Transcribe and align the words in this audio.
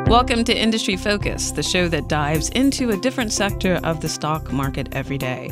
Welcome 0.07 0.45
to 0.45 0.55
Industry 0.55 0.99
Focus, 0.99 1.53
the 1.53 1.63
show 1.63 1.89
that 1.89 2.09
dives 2.09 2.51
into 2.51 2.91
a 2.91 2.97
different 2.99 3.33
sector 3.33 3.81
of 3.85 4.03
the 4.03 4.09
stock 4.11 4.53
market 4.53 4.91
every 4.93 5.17
day. 5.17 5.51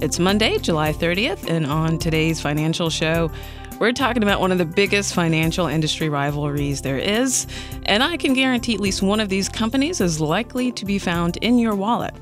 It's 0.00 0.18
Monday, 0.18 0.58
July 0.58 0.92
30th, 0.92 1.48
and 1.48 1.64
on 1.66 1.98
today's 1.98 2.40
financial 2.40 2.90
show, 2.90 3.30
we're 3.78 3.92
talking 3.92 4.22
about 4.22 4.40
one 4.40 4.50
of 4.50 4.58
the 4.58 4.64
biggest 4.64 5.14
financial 5.14 5.66
industry 5.66 6.08
rivalries 6.08 6.82
there 6.82 6.98
is, 6.98 7.46
and 7.86 8.02
I 8.02 8.16
can 8.16 8.34
guarantee 8.34 8.74
at 8.74 8.80
least 8.80 9.02
one 9.02 9.20
of 9.20 9.28
these 9.28 9.48
companies 9.48 10.00
is 10.00 10.20
likely 10.20 10.72
to 10.72 10.84
be 10.84 10.98
found 10.98 11.36
in 11.38 11.58
your 11.58 11.74
wallet. 11.76 12.12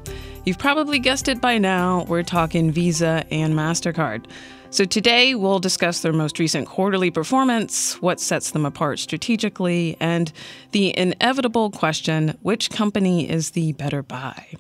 You've 0.45 0.59
probably 0.59 0.99
guessed 0.99 1.29
it 1.29 1.41
by 1.41 1.59
now, 1.59 2.05
we're 2.09 2.23
talking 2.23 2.71
Visa 2.71 3.25
and 3.31 3.55
MasterCard. 3.55 4.27
So 4.71 4.85
today 4.85 5.35
we'll 5.35 5.59
discuss 5.59 6.03
their 6.03 6.13
most 6.13 6.39
recent 6.39 6.69
quarterly 6.69 7.11
performance, 7.11 8.01
what 8.03 8.21
sets 8.21 8.51
them 8.51 8.67
apart 8.67 8.99
strategically, 8.99 9.97
and 9.99 10.31
the 10.71 10.97
inevitable 10.97 11.71
question 11.71 12.39
which 12.43 12.71
company 12.71 13.29
is 13.29 13.51
the 13.51 13.73
better 13.73 14.03
buy? 14.03 14.57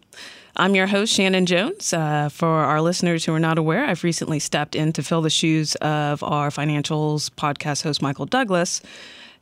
I'm 0.55 0.74
your 0.74 0.87
host, 0.87 1.15
Shannon 1.15 1.47
Jones. 1.47 1.95
Uh, 1.95 2.29
for 2.29 2.47
our 2.47 2.83
listeners 2.83 3.24
who 3.24 3.33
are 3.33 3.41
not 3.41 3.56
aware, 3.56 3.87
I've 3.87 4.05
recently 4.05 4.38
stepped 4.38 4.77
in 4.77 4.93
to 4.93 5.02
fill 5.02 5.23
the 5.23 5.30
shoes 5.30 5.77
of 5.77 6.23
our 6.23 6.51
financials 6.51 7.30
podcast 7.30 7.84
host, 7.84 8.02
Michael 8.02 8.26
Douglass, 8.26 8.82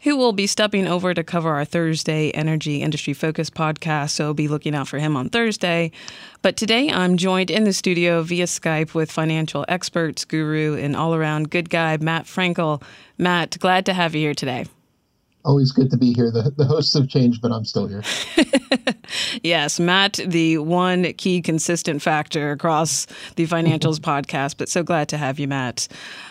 who 0.03 0.17
will 0.17 0.33
be 0.33 0.47
stepping 0.47 0.87
over 0.87 1.13
to 1.13 1.25
cover 1.25 1.51
our 1.51 1.65
Thursday 1.65 2.31
Energy 2.31 2.81
Industry 2.81 3.13
Focus 3.13 3.51
podcast. 3.51 4.11
So 4.11 4.33
be 4.33 4.47
looking 4.47 4.73
out 4.73 4.87
for 4.87 5.01
him 5.01 5.17
on 5.17 5.31
Thursday. 5.31 5.91
But 6.43 6.57
today 6.57 6.91
I'm 6.91 7.17
joined 7.17 7.51
in 7.51 7.65
the 7.65 7.73
studio 7.73 8.23
via 8.23 8.47
Skype 8.47 8.95
with 8.95 9.11
financial 9.11 9.65
experts, 9.67 10.25
guru, 10.25 10.77
and 10.77 10.95
all 10.95 11.17
around 11.17 11.51
good 11.51 11.71
guy, 11.71 11.97
Matt 11.97 12.27
Frankel. 12.27 12.83
Matt, 13.19 13.59
glad 13.59 13.85
to 13.87 13.95
have 13.95 14.15
you 14.15 14.21
here 14.21 14.35
today 14.35 14.67
always 15.45 15.73
good 15.73 15.91
to 15.91 15.97
be 15.97 16.13
here. 16.13 16.31
The, 16.31 16.53
the 16.57 16.65
hosts 16.65 16.95
have 16.95 17.09
changed, 17.09 17.41
but 17.43 17.53
I'm 17.53 17.65
still 17.65 17.87
here. 17.87 18.03
yes, 19.43 19.81
Matt, 19.81 20.21
the 20.25 20.59
one 20.59 21.13
key 21.15 21.43
consistent 21.43 22.03
factor 22.03 22.53
across 22.53 23.07
the 23.37 23.47
Financials 23.47 23.99
podcast, 24.01 24.57
but 24.57 24.69
so 24.69 24.83
glad 24.83 25.09
to 25.09 25.17
have 25.17 25.39
you, 25.39 25.49
Matt. 25.49 25.89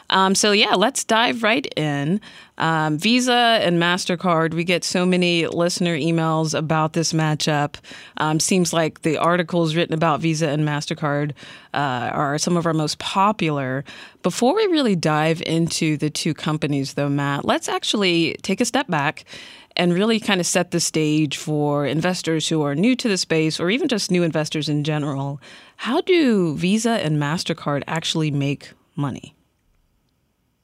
Um, 0.09 0.35
so, 0.35 0.51
yeah, 0.51 0.75
let's 0.75 1.03
dive 1.03 1.43
right 1.43 1.65
in. 1.75 2.21
Um, 2.57 2.97
Visa 2.97 3.59
and 3.61 3.81
MasterCard, 3.81 4.53
we 4.53 4.63
get 4.63 4.83
so 4.83 5.05
many 5.05 5.47
listener 5.47 5.97
emails 5.97 6.57
about 6.57 6.93
this 6.93 7.13
matchup. 7.13 7.75
Um, 8.17 8.39
seems 8.39 8.73
like 8.73 9.01
the 9.01 9.17
articles 9.17 9.75
written 9.75 9.93
about 9.93 10.19
Visa 10.19 10.49
and 10.49 10.67
MasterCard 10.67 11.31
uh, 11.73 12.11
are 12.13 12.37
some 12.37 12.57
of 12.57 12.65
our 12.65 12.73
most 12.73 12.99
popular. 12.99 13.85
Before 14.23 14.55
we 14.55 14.65
really 14.67 14.95
dive 14.95 15.41
into 15.43 15.95
the 15.95 16.09
two 16.09 16.33
companies, 16.33 16.95
though, 16.95 17.09
Matt, 17.09 17.45
let's 17.45 17.69
actually 17.69 18.35
take 18.41 18.59
a 18.59 18.65
step 18.65 18.87
back 18.87 19.23
and 19.77 19.93
really 19.93 20.19
kind 20.19 20.41
of 20.41 20.45
set 20.45 20.71
the 20.71 20.79
stage 20.79 21.37
for 21.37 21.85
investors 21.85 22.49
who 22.49 22.61
are 22.61 22.75
new 22.75 22.95
to 22.97 23.07
the 23.07 23.17
space 23.17 23.59
or 23.59 23.69
even 23.69 23.87
just 23.87 24.11
new 24.11 24.23
investors 24.23 24.67
in 24.67 24.83
general. 24.83 25.39
How 25.77 26.01
do 26.01 26.55
Visa 26.57 26.91
and 26.91 27.17
MasterCard 27.17 27.83
actually 27.87 28.31
make 28.31 28.73
money? 28.97 29.35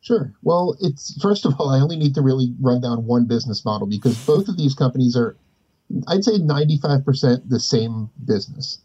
Sure. 0.06 0.31
Well, 0.44 0.78
it's 0.81 1.20
first 1.20 1.45
of 1.45 1.59
all, 1.59 1.70
I 1.70 1.80
only 1.80 1.95
need 1.95 2.14
to 2.14 2.22
really 2.22 2.53
run 2.61 2.80
down 2.80 3.08
one 3.08 3.25
business 3.25 3.66
model 3.66 3.88
because 3.88 4.23
both 4.23 4.48
of 4.48 4.56
these 4.56 4.75
companies 4.75 5.17
are, 5.17 5.36
I'd 6.08 6.23
say, 6.23 6.33
95% 6.33 7.49
the 7.49 7.60
same 7.60 8.11
business. 8.23 8.82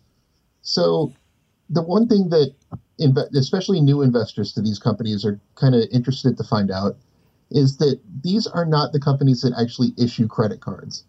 So, 0.63 1.13
the 1.69 1.83
one 1.83 2.09
thing 2.09 2.31
that, 2.31 2.55
especially 3.37 3.83
new 3.83 4.01
investors 4.01 4.55
to 4.55 4.63
these 4.63 4.79
companies, 4.79 5.27
are 5.27 5.39
kind 5.57 5.75
of 5.75 5.83
interested 5.93 6.39
to 6.39 6.45
find 6.45 6.71
out 6.71 6.97
is 7.51 7.77
that 7.77 8.01
these 8.23 8.47
are 8.47 8.65
not 8.65 8.93
the 8.93 9.01
companies 9.01 9.43
that 9.43 9.53
actually 9.61 9.93
issue 9.99 10.27
credit 10.27 10.63
cards. 10.63 11.05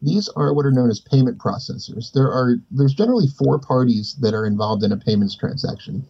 These 0.00 0.30
are 0.30 0.54
what 0.54 0.64
are 0.64 0.72
known 0.72 0.88
as 0.88 0.98
payment 0.98 1.36
processors. 1.36 2.10
There 2.12 2.32
are 2.32 2.56
there's 2.70 2.94
generally 2.94 3.26
four 3.26 3.58
parties 3.58 4.16
that 4.22 4.32
are 4.32 4.46
involved 4.46 4.82
in 4.82 4.92
a 4.92 4.96
payments 4.96 5.36
transaction. 5.36 6.06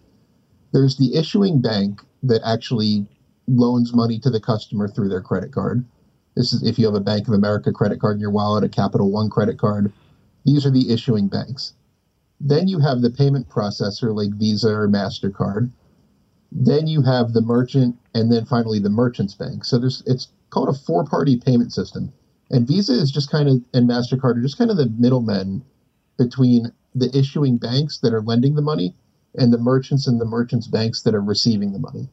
There's 0.73 0.97
the 0.97 1.17
issuing 1.17 1.61
bank 1.61 2.03
that 2.23 2.41
actually 2.45 3.09
loans 3.47 3.95
money 3.95 4.19
to 4.21 4.31
the 4.31 4.41
customer 4.41 4.89
through 4.89 5.09
their 5.09 5.21
credit 5.21 5.53
card. 5.53 5.85
This 6.35 6.53
is 6.53 6.63
if 6.63 6.79
you 6.79 6.87
have 6.87 6.95
a 6.95 7.01
Bank 7.01 7.29
of 7.29 7.35
America 7.35 7.73
credit 7.73 8.01
card 8.01 8.17
in 8.17 8.21
your 8.21 8.31
wallet, 8.31 8.65
a 8.65 8.69
Capital 8.69 9.11
One 9.11 9.29
credit 9.29 9.59
card. 9.59 9.93
These 10.45 10.65
are 10.67 10.71
the 10.71 10.91
issuing 10.91 11.29
banks. 11.29 11.75
Then 12.41 12.67
you 12.67 12.81
have 12.81 13.01
the 13.01 13.11
payment 13.11 13.49
processor 13.49 14.15
like 14.15 14.35
Visa 14.35 14.69
or 14.69 14.89
MasterCard. 14.89 15.71
Then 16.51 16.87
you 16.87 17.03
have 17.03 17.33
the 17.33 17.41
merchant, 17.41 17.97
and 18.15 18.33
then 18.33 18.45
finally 18.45 18.79
the 18.79 18.91
merchant's 18.91 19.35
bank. 19.35 19.65
So 19.65 19.79
there's 19.79 20.03
it's 20.07 20.29
called 20.51 20.69
a 20.69 20.73
four-party 20.73 21.39
payment 21.39 21.73
system. 21.73 22.13
And 22.51 22.67
Visa 22.67 22.93
is 22.93 23.11
just 23.11 23.31
kind 23.31 23.49
of 23.49 23.63
and 23.73 23.89
MasterCard 23.89 24.37
are 24.37 24.43
just 24.43 24.59
kind 24.59 24.71
of 24.71 24.77
the 24.77 24.93
middlemen 24.99 25.63
between 26.19 26.73
the 26.95 27.17
issuing 27.17 27.57
banks 27.57 27.99
that 27.99 28.13
are 28.13 28.21
lending 28.21 28.55
the 28.55 28.63
money 28.63 28.95
and 29.35 29.53
the 29.53 29.59
merchants 29.59 30.07
and 30.07 30.21
the 30.21 30.27
merchants 30.27 30.67
banks 30.67 31.03
that 31.03 31.15
are 31.15 31.23
receiving 31.23 31.73
the 31.73 31.79
money. 31.79 32.09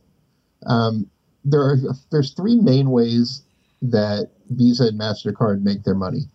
Um, 0.66 1.10
there 1.44 1.62
are 1.62 1.78
there's 2.12 2.34
three 2.34 2.56
main 2.56 2.90
ways 2.92 3.44
that 3.82 4.30
Visa 4.50 4.88
and 4.88 5.00
Mastercard 5.00 5.62
make 5.62 5.84
their 5.84 5.96
money. 5.96 6.30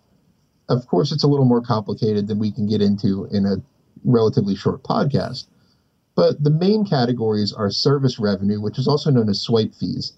Of 0.68 0.86
course, 0.86 1.12
it's 1.12 1.24
a 1.24 1.28
little 1.28 1.44
more 1.44 1.60
complicated 1.60 2.26
than 2.26 2.38
we 2.38 2.50
can 2.50 2.66
get 2.66 2.80
into 2.80 3.26
in 3.30 3.44
a 3.44 3.56
relatively 4.04 4.54
short 4.54 4.82
podcast. 4.82 5.46
But 6.14 6.42
the 6.42 6.50
main 6.50 6.84
categories 6.86 7.52
are 7.52 7.70
service 7.70 8.18
revenue, 8.18 8.60
which 8.60 8.78
is 8.78 8.88
also 8.88 9.10
known 9.10 9.28
as 9.28 9.40
swipe 9.40 9.74
fees. 9.74 10.12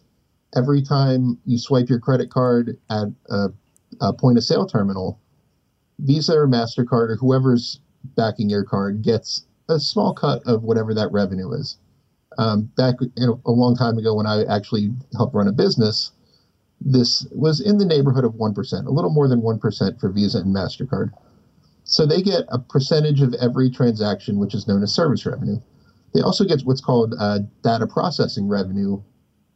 Every 0.54 0.82
time 0.82 1.38
you 1.46 1.58
swipe 1.58 1.88
your 1.88 2.00
credit 2.00 2.30
card 2.30 2.78
at 2.90 3.08
a, 3.28 3.48
a 4.00 4.12
point 4.12 4.38
of 4.38 4.44
sale 4.44 4.66
terminal, 4.66 5.18
Visa 5.98 6.34
or 6.34 6.46
MasterCard 6.46 7.10
or 7.10 7.16
whoever's 7.16 7.80
backing 8.14 8.50
your 8.50 8.64
card 8.64 9.02
gets 9.02 9.46
a 9.68 9.80
small 9.80 10.14
cut 10.14 10.42
of 10.46 10.62
whatever 10.62 10.94
that 10.94 11.10
revenue 11.10 11.50
is 11.52 11.78
um, 12.38 12.70
back 12.76 12.96
know, 13.16 13.40
a 13.44 13.50
long 13.50 13.76
time 13.76 13.98
ago 13.98 14.14
when 14.14 14.26
I 14.26 14.44
actually 14.44 14.90
helped 15.16 15.34
run 15.34 15.48
a 15.48 15.52
business, 15.52 16.12
this 16.80 17.26
was 17.32 17.60
in 17.60 17.78
the 17.78 17.84
neighborhood 17.84 18.24
of 18.24 18.34
1%, 18.34 18.86
a 18.86 18.90
little 18.90 19.10
more 19.10 19.28
than 19.28 19.40
1% 19.40 20.00
for 20.00 20.10
Visa 20.10 20.38
and 20.38 20.54
MasterCard. 20.54 21.12
So 21.84 22.04
they 22.04 22.20
get 22.20 22.44
a 22.48 22.58
percentage 22.58 23.22
of 23.22 23.34
every 23.34 23.70
transaction, 23.70 24.38
which 24.38 24.54
is 24.54 24.66
known 24.66 24.82
as 24.82 24.92
service 24.92 25.24
revenue. 25.24 25.60
They 26.14 26.20
also 26.20 26.44
get 26.44 26.62
what's 26.62 26.80
called 26.80 27.14
uh, 27.18 27.40
data 27.62 27.86
processing 27.86 28.48
revenue, 28.48 29.02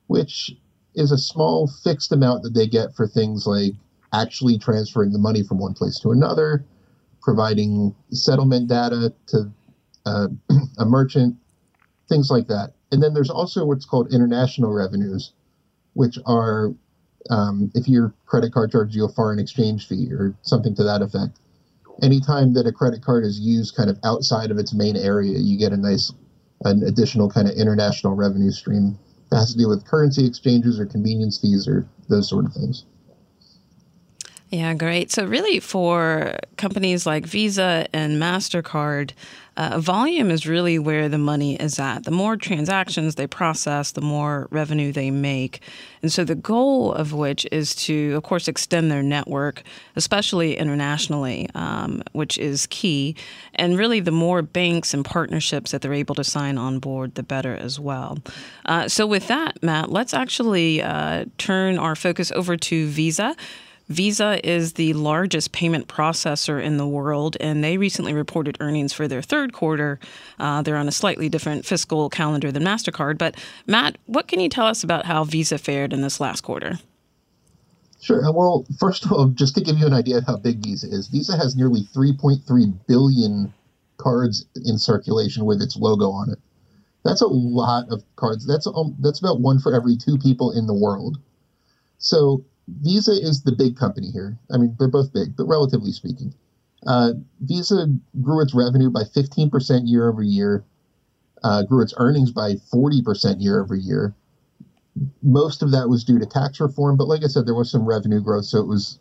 which 0.07 0.53
is 0.95 1.13
a 1.13 1.19
small 1.19 1.67
fixed 1.83 2.13
amount 2.13 2.43
that 2.43 2.55
they 2.55 2.67
get 2.67 2.95
for 2.95 3.07
things 3.07 3.47
like 3.47 3.73
actually 4.13 4.59
transferring 4.59 5.13
the 5.13 5.19
money 5.19 5.43
from 5.43 5.59
one 5.59 5.75
place 5.75 5.99
to 6.01 6.11
another, 6.11 6.65
providing 7.23 7.95
settlement 8.11 8.69
data 8.69 9.13
to 9.27 9.51
uh, 10.07 10.29
a 10.79 10.85
merchant, 10.85 11.37
things 12.11 12.31
like 12.31 12.49
that. 12.49 12.75
And 12.93 13.03
then 13.03 13.15
there's 13.15 13.31
also 13.31 13.65
what's 13.65 13.87
called 13.87 14.13
international 14.13 14.73
revenues, 14.73 15.33
which 15.95 16.19
are 16.27 16.75
um, 17.31 17.71
if 17.75 17.89
your 17.89 18.13
credit 18.27 18.53
card 18.53 18.73
charges 18.73 18.97
you 18.97 19.05
a 19.05 19.09
foreign 19.09 19.39
exchange 19.39 19.87
fee 19.87 20.13
or 20.13 20.35
something 20.43 20.75
to 20.75 20.85
that 20.85 21.01
effect. 21.01 21.39
Anytime 22.03 22.55
that 22.55 22.67
a 22.67 22.73
credit 22.73 23.03
card 23.03 23.25
is 23.25 23.39
used 23.39 23.77
kind 23.77 23.91
of 23.91 23.99
outside 24.05 24.51
of 24.51 24.59
its 24.59 24.75
main 24.75 24.97
area, 24.97 25.39
you 25.39 25.59
get 25.59 25.73
a 25.73 25.77
nice, 25.77 26.13
an 26.65 26.83
additional 26.83 27.31
kind 27.31 27.47
of 27.49 27.55
international 27.55 28.15
revenue 28.15 28.51
stream 28.51 28.99
that 29.31 29.37
has 29.37 29.53
to 29.53 29.59
do 29.59 29.69
with 29.69 29.85
currency 29.85 30.27
exchanges 30.27 30.81
or 30.81 30.87
convenience 30.87 31.39
fees 31.39 31.69
or 31.69 31.87
those 32.09 32.29
sort 32.29 32.47
of 32.47 32.53
things. 32.53 32.85
Yeah, 34.51 34.75
great. 34.75 35.13
So, 35.13 35.25
really, 35.25 35.61
for 35.61 36.37
companies 36.57 37.07
like 37.07 37.25
Visa 37.25 37.87
and 37.93 38.21
MasterCard, 38.21 39.13
uh, 39.57 39.79
volume 39.79 40.29
is 40.33 40.45
really 40.45 40.77
where 40.77 41.09
the 41.09 41.19
money 41.19 41.55
is 41.55 41.79
at. 41.79 42.03
The 42.03 42.11
more 42.11 42.37
transactions 42.37 43.15
they 43.15 43.29
process, 43.29 43.93
the 43.93 44.01
more 44.01 44.49
revenue 44.51 44.91
they 44.91 45.13
make. 45.13 45.61
And 46.03 46.11
so, 46.11 46.25
the 46.25 46.35
goal 46.35 46.93
of 46.93 47.13
which 47.13 47.47
is 47.53 47.77
to, 47.77 48.15
of 48.17 48.25
course, 48.25 48.49
extend 48.49 48.91
their 48.91 49.05
network, 49.05 49.63
especially 49.95 50.57
internationally, 50.57 51.49
um, 51.55 52.03
which 52.11 52.37
is 52.37 52.67
key. 52.67 53.15
And 53.55 53.79
really, 53.79 54.01
the 54.01 54.11
more 54.11 54.43
banks 54.43 54.93
and 54.93 55.05
partnerships 55.05 55.71
that 55.71 55.81
they're 55.81 55.95
able 55.95 56.17
to 56.17 56.25
sign 56.25 56.59
on 56.59 56.81
board, 56.81 57.15
the 57.15 57.23
better 57.23 57.55
as 57.55 57.79
well. 57.79 58.19
Uh, 58.67 58.89
so, 58.89 59.07
with 59.07 59.29
that, 59.29 59.63
Matt, 59.63 59.93
let's 59.93 60.13
actually 60.13 60.83
uh, 60.83 61.27
turn 61.39 61.79
our 61.79 61.95
focus 61.95 62.33
over 62.33 62.57
to 62.57 62.89
Visa. 62.89 63.37
Visa 63.91 64.41
is 64.49 64.75
the 64.75 64.93
largest 64.93 65.51
payment 65.51 65.89
processor 65.89 66.63
in 66.63 66.77
the 66.77 66.87
world, 66.87 67.37
and 67.41 67.63
they 67.63 67.77
recently 67.77 68.15
reported 68.15 68.57
earnings 68.61 68.93
for 68.93 69.09
their 69.09 69.21
third 69.21 69.53
quarter. 69.53 69.99
Uh, 70.39 70.63
they're 70.63 70.77
on 70.77 70.87
a 70.87 70.93
slightly 70.93 71.29
different 71.29 71.67
fiscal 71.67 72.09
calendar 72.09 72.53
than 72.53 72.63
MasterCard. 72.63 73.19
But, 73.19 73.37
Matt, 73.67 73.99
what 74.07 74.29
can 74.29 74.39
you 74.39 74.49
tell 74.49 74.67
us 74.67 74.85
about 74.85 75.07
how 75.07 75.25
Visa 75.25 75.59
fared 75.59 75.93
in 75.93 76.03
this 76.03 76.21
last 76.21 76.43
quarter? 76.43 76.79
Sure. 78.01 78.23
Well, 78.33 78.65
first 78.79 79.05
of 79.05 79.13
all, 79.13 79.27
just 79.27 79.57
to 79.57 79.61
give 79.61 79.77
you 79.77 79.87
an 79.87 79.93
idea 79.93 80.19
of 80.19 80.25
how 80.25 80.37
big 80.37 80.63
Visa 80.65 80.87
is, 80.87 81.09
Visa 81.09 81.37
has 81.37 81.57
nearly 81.57 81.83
3.3 81.93 82.73
billion 82.87 83.53
cards 83.99 84.47
in 84.65 84.79
circulation 84.79 85.45
with 85.45 85.61
its 85.61 85.77
logo 85.77 86.11
on 86.11 86.31
it. 86.31 86.39
That's 87.05 87.23
a 87.23 87.27
lot 87.27 87.89
of 87.91 88.05
cards. 88.15 88.47
That's 88.47 88.67
um, 88.67 88.95
that's 89.01 89.19
about 89.19 89.41
one 89.41 89.59
for 89.59 89.75
every 89.75 89.97
two 89.97 90.19
people 90.19 90.53
in 90.53 90.67
the 90.67 90.75
world. 90.75 91.19
So 91.99 92.45
Visa 92.83 93.13
is 93.13 93.43
the 93.43 93.53
big 93.53 93.77
company 93.77 94.11
here. 94.11 94.39
I 94.53 94.59
mean, 94.59 94.77
they're 94.79 94.89
both 94.89 95.13
big, 95.13 95.37
but 95.37 95.47
relatively 95.47 95.93
speaking, 95.93 96.35
uh, 96.87 97.13
Visa 97.41 97.87
grew 98.23 98.41
its 98.41 98.55
revenue 98.55 98.91
by 98.91 99.03
15% 99.03 99.83
year 99.85 100.09
over 100.09 100.23
year, 100.23 100.65
uh, 101.43 101.63
grew 101.65 101.83
its 101.83 101.95
earnings 101.97 102.31
by 102.31 102.55
40% 102.73 103.43
year 103.43 103.61
over 103.61 103.75
year. 103.75 104.15
Most 105.23 105.63
of 105.63 105.71
that 105.71 105.89
was 105.89 106.05
due 106.05 106.19
to 106.19 106.27
tax 106.27 106.61
reform, 106.61 106.97
but 106.97 107.09
like 107.09 107.25
I 107.25 107.29
said, 107.29 107.47
there 107.47 107.55
was 107.55 107.71
some 107.71 107.87
revenue 107.87 108.21
growth, 108.21 108.45
so 108.45 108.59
it 108.59 108.67
was 108.67 108.99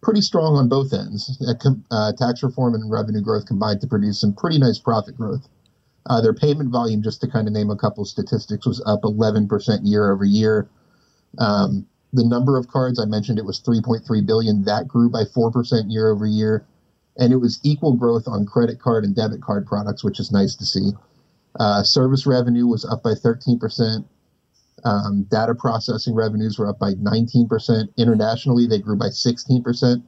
pretty 0.00 0.20
strong 0.20 0.56
on 0.56 0.68
both 0.68 0.92
ends. 0.92 1.40
Uh, 1.90 2.12
tax 2.12 2.42
reform 2.42 2.74
and 2.74 2.90
revenue 2.90 3.20
growth 3.20 3.46
combined 3.46 3.80
to 3.80 3.86
produce 3.86 4.20
some 4.20 4.32
pretty 4.32 4.58
nice 4.58 4.78
profit 4.78 5.16
growth. 5.16 5.48
Uh, 6.06 6.20
their 6.20 6.32
payment 6.32 6.70
volume, 6.70 7.02
just 7.02 7.20
to 7.20 7.28
kind 7.28 7.46
of 7.46 7.52
name 7.52 7.70
a 7.70 7.76
couple 7.76 8.04
statistics, 8.04 8.66
was 8.66 8.82
up 8.86 9.02
11% 9.02 9.80
year 9.82 10.10
over 10.10 10.24
year. 10.24 10.68
Um, 11.38 11.86
the 12.12 12.24
number 12.24 12.56
of 12.56 12.68
cards 12.68 12.98
I 13.00 13.04
mentioned 13.04 13.38
it 13.38 13.44
was 13.44 13.60
3.3 13.60 14.26
billion. 14.26 14.64
That 14.64 14.88
grew 14.88 15.10
by 15.10 15.24
4% 15.24 15.52
year 15.88 16.08
over 16.08 16.26
year, 16.26 16.64
and 17.16 17.32
it 17.32 17.36
was 17.36 17.60
equal 17.62 17.94
growth 17.94 18.26
on 18.26 18.46
credit 18.46 18.80
card 18.80 19.04
and 19.04 19.14
debit 19.14 19.42
card 19.42 19.66
products, 19.66 20.04
which 20.04 20.20
is 20.20 20.32
nice 20.32 20.54
to 20.56 20.66
see. 20.66 20.92
Uh, 21.58 21.82
service 21.82 22.26
revenue 22.26 22.66
was 22.66 22.84
up 22.84 23.02
by 23.02 23.12
13%. 23.12 24.04
Um, 24.84 25.24
data 25.24 25.54
processing 25.54 26.14
revenues 26.14 26.58
were 26.58 26.68
up 26.68 26.78
by 26.78 26.92
19%. 26.94 27.88
Internationally, 27.96 28.66
they 28.66 28.78
grew 28.78 28.96
by 28.96 29.08
16%. 29.08 30.02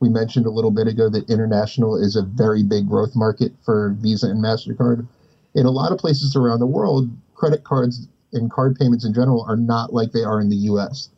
We 0.00 0.08
mentioned 0.08 0.46
a 0.46 0.50
little 0.50 0.70
bit 0.70 0.88
ago 0.88 1.08
that 1.10 1.28
international 1.30 1.96
is 1.96 2.16
a 2.16 2.22
very 2.22 2.62
big 2.62 2.88
growth 2.88 3.16
market 3.16 3.52
for 3.64 3.96
Visa 3.98 4.26
and 4.26 4.42
MasterCard 4.42 5.06
in 5.54 5.66
a 5.66 5.70
lot 5.70 5.92
of 5.92 5.98
places 5.98 6.36
around 6.36 6.60
the 6.60 6.66
world, 6.66 7.10
credit 7.34 7.64
cards 7.64 8.08
and 8.32 8.50
card 8.50 8.76
payments 8.76 9.04
in 9.04 9.12
general 9.12 9.44
are 9.48 9.56
not 9.56 9.92
like 9.92 10.12
they 10.12 10.22
are 10.22 10.40
in 10.40 10.48
the 10.48 10.56
US, 10.56 11.10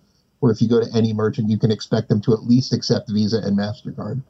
where 0.42 0.50
if 0.50 0.60
you 0.60 0.68
go 0.68 0.80
to 0.80 0.90
any 0.92 1.12
merchant, 1.12 1.48
you 1.48 1.56
can 1.56 1.70
expect 1.70 2.08
them 2.08 2.20
to 2.20 2.32
at 2.32 2.42
least 2.42 2.72
accept 2.72 3.08
Visa 3.08 3.38
and 3.44 3.56
MasterCard. 3.56 4.24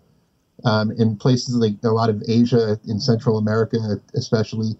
Um, 0.62 0.92
in 0.92 1.16
places 1.16 1.56
like 1.56 1.76
a 1.82 1.88
lot 1.88 2.10
of 2.10 2.22
Asia, 2.28 2.78
in 2.86 3.00
Central 3.00 3.38
America 3.38 3.78
especially, 4.14 4.76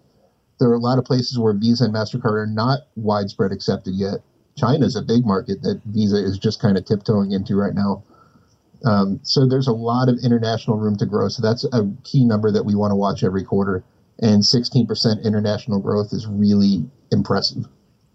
there 0.61 0.69
are 0.69 0.75
a 0.75 0.79
lot 0.79 0.99
of 0.99 1.07
places 1.07 1.39
where 1.39 1.55
Visa 1.55 1.85
and 1.85 1.95
MasterCard 1.95 2.35
are 2.35 2.47
not 2.47 2.81
widespread 2.97 3.51
accepted 3.51 3.95
yet. 3.95 4.17
China 4.59 4.85
is 4.85 4.95
a 4.95 5.01
big 5.01 5.25
market 5.25 5.63
that 5.63 5.81
Visa 5.87 6.23
is 6.23 6.37
just 6.37 6.61
kind 6.61 6.77
of 6.77 6.85
tiptoeing 6.85 7.33
into 7.33 7.57
right 7.57 7.75
now. 7.75 8.05
Um, 8.85 9.19
so 9.23 9.49
there's 9.49 9.69
a 9.69 9.73
lot 9.73 10.11
of 10.11 10.19
international 10.23 10.77
room 10.77 10.99
to 10.99 11.07
grow. 11.07 11.29
So 11.29 11.41
that's 11.41 11.65
a 11.65 11.91
key 12.05 12.27
number 12.27 12.53
that 12.53 12.67
we 12.67 12.75
want 12.75 12.91
to 12.91 12.97
watch 12.97 13.25
every 13.25 13.43
quarter 13.43 13.83
and 14.19 14.43
16% 14.43 15.25
international 15.25 15.81
growth 15.81 16.13
is 16.13 16.27
really 16.27 16.85
impressive. 17.11 17.65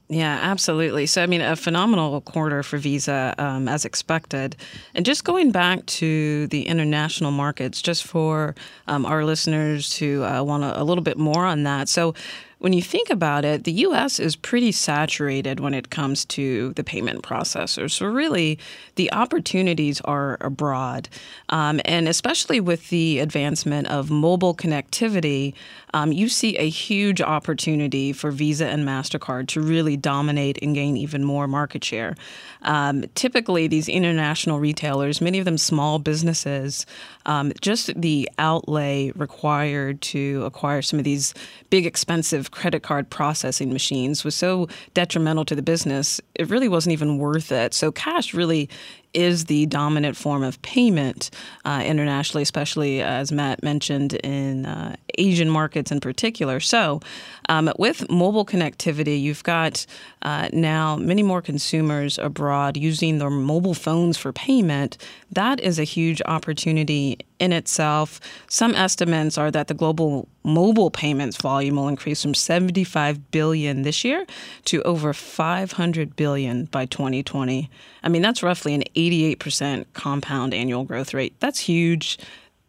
Yeah, 0.09 0.39
absolutely. 0.41 1.05
So, 1.05 1.21
I 1.21 1.25
mean, 1.25 1.41
a 1.41 1.57
phenomenal 1.57 2.21
quarter 2.21 2.63
for 2.63 2.77
Visa 2.77 3.35
um, 3.37 3.67
as 3.67 3.83
expected. 3.83 4.55
And 4.95 5.05
just 5.05 5.25
going 5.25 5.51
back 5.51 5.85
to 5.87 6.47
the 6.47 6.65
international 6.65 7.31
markets, 7.31 7.81
just 7.81 8.03
for 8.05 8.55
um, 8.87 9.05
our 9.05 9.25
listeners 9.25 9.97
who 9.97 10.23
uh, 10.23 10.41
want 10.43 10.63
a, 10.63 10.81
a 10.81 10.83
little 10.83 11.03
bit 11.03 11.17
more 11.17 11.45
on 11.45 11.63
that. 11.63 11.89
So, 11.89 12.13
when 12.59 12.73
you 12.73 12.81
think 12.81 13.09
about 13.09 13.45
it, 13.45 13.65
the 13.65 13.71
US 13.71 14.19
is 14.19 14.35
pretty 14.35 14.71
saturated 14.71 15.59
when 15.59 15.73
it 15.73 15.89
comes 15.89 16.25
to 16.25 16.73
the 16.73 16.83
payment 16.83 17.21
processors. 17.21 17.91
So, 17.91 18.07
really, 18.07 18.57
the 18.95 19.11
opportunities 19.13 20.01
are 20.01 20.37
abroad. 20.41 21.07
Um, 21.49 21.79
and 21.85 22.07
especially 22.07 22.59
with 22.59 22.89
the 22.89 23.19
advancement 23.19 23.87
of 23.87 24.09
mobile 24.09 24.55
connectivity, 24.55 25.53
um, 25.93 26.11
you 26.11 26.29
see 26.29 26.57
a 26.57 26.67
huge 26.69 27.21
opportunity 27.21 28.11
for 28.11 28.31
Visa 28.31 28.67
and 28.67 28.87
MasterCard 28.87 29.47
to 29.49 29.61
really 29.61 29.95
dominate 29.95 30.57
and 30.61 30.73
gain 30.73 30.97
even 30.97 31.23
more 31.23 31.47
market 31.47 31.83
share. 31.83 32.15
Um, 32.63 33.05
typically, 33.13 33.67
these 33.67 33.87
international 33.87 34.59
retailers, 34.59 35.21
many 35.21 35.39
of 35.39 35.45
them 35.45 35.57
small 35.57 35.99
businesses, 35.99 36.85
um, 37.25 37.53
just 37.61 37.99
the 37.99 38.29
outlay 38.39 39.11
required 39.15 40.01
to 40.01 40.43
acquire 40.45 40.81
some 40.81 40.97
of 40.97 41.05
these 41.05 41.33
big, 41.69 41.85
expensive 41.85 42.46
credit 42.51 42.83
card 42.83 43.09
processing 43.09 43.71
machines 43.71 44.23
was 44.23 44.35
so 44.35 44.67
detrimental 44.93 45.45
to 45.45 45.55
the 45.55 45.61
business, 45.61 46.21
it 46.35 46.49
really 46.49 46.67
wasn't 46.67 46.93
even 46.93 47.17
worth 47.17 47.51
it. 47.51 47.73
So, 47.73 47.91
cash 47.91 48.33
really 48.33 48.69
is 49.13 49.45
the 49.45 49.65
dominant 49.67 50.15
form 50.15 50.43
of 50.43 50.61
payment 50.61 51.29
uh, 51.65 51.83
internationally, 51.85 52.43
especially 52.43 53.01
as 53.01 53.31
Matt 53.31 53.63
mentioned 53.63 54.13
in 54.15 54.65
uh, 54.65 54.95
Asian 55.17 55.49
markets 55.49 55.91
in 55.91 55.99
particular. 55.99 56.59
So, 56.59 57.01
um, 57.49 57.71
with 57.79 58.09
mobile 58.09 58.45
connectivity, 58.45 59.19
you've 59.21 59.43
got 59.43 59.85
uh, 60.21 60.49
now 60.53 60.95
many 60.95 61.23
more 61.23 61.41
consumers 61.41 62.17
abroad 62.17 62.77
using 62.77 63.17
their 63.17 63.29
mobile 63.29 63.73
phones 63.73 64.17
for 64.17 64.33
payment. 64.33 64.97
That 65.31 65.59
is 65.59 65.79
a 65.79 65.83
huge 65.83 66.21
opportunity 66.25 67.19
in 67.39 67.53
itself. 67.53 68.19
Some 68.47 68.73
estimates 68.75 69.37
are 69.37 69.51
that 69.51 69.67
the 69.67 69.73
global 69.73 70.27
mobile 70.43 70.89
payments 70.89 71.37
volume 71.37 71.75
will 71.75 71.87
increase 71.87 72.21
from 72.21 72.33
75 72.33 73.31
billion 73.31 73.81
this 73.81 74.03
year 74.03 74.25
to 74.65 74.81
over 74.83 75.13
500 75.13 76.15
billion 76.15 76.65
by 76.65 76.85
2020. 76.85 77.69
I 78.03 78.09
mean, 78.09 78.21
that's 78.21 78.41
roughly 78.41 78.73
an 78.73 78.83
88% 78.97 79.85
compound 79.93 80.53
annual 80.53 80.83
growth 80.83 81.13
rate. 81.13 81.35
That's 81.39 81.59
huge. 81.59 82.17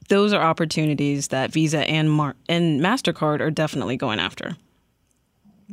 Those 0.08 0.32
are 0.32 0.42
opportunities 0.42 1.28
that 1.28 1.52
Visa 1.52 1.80
and 1.88 2.10
Mar- 2.10 2.36
and 2.48 2.80
Mastercard 2.80 3.40
are 3.40 3.50
definitely 3.50 3.96
going 3.96 4.20
after. 4.20 4.56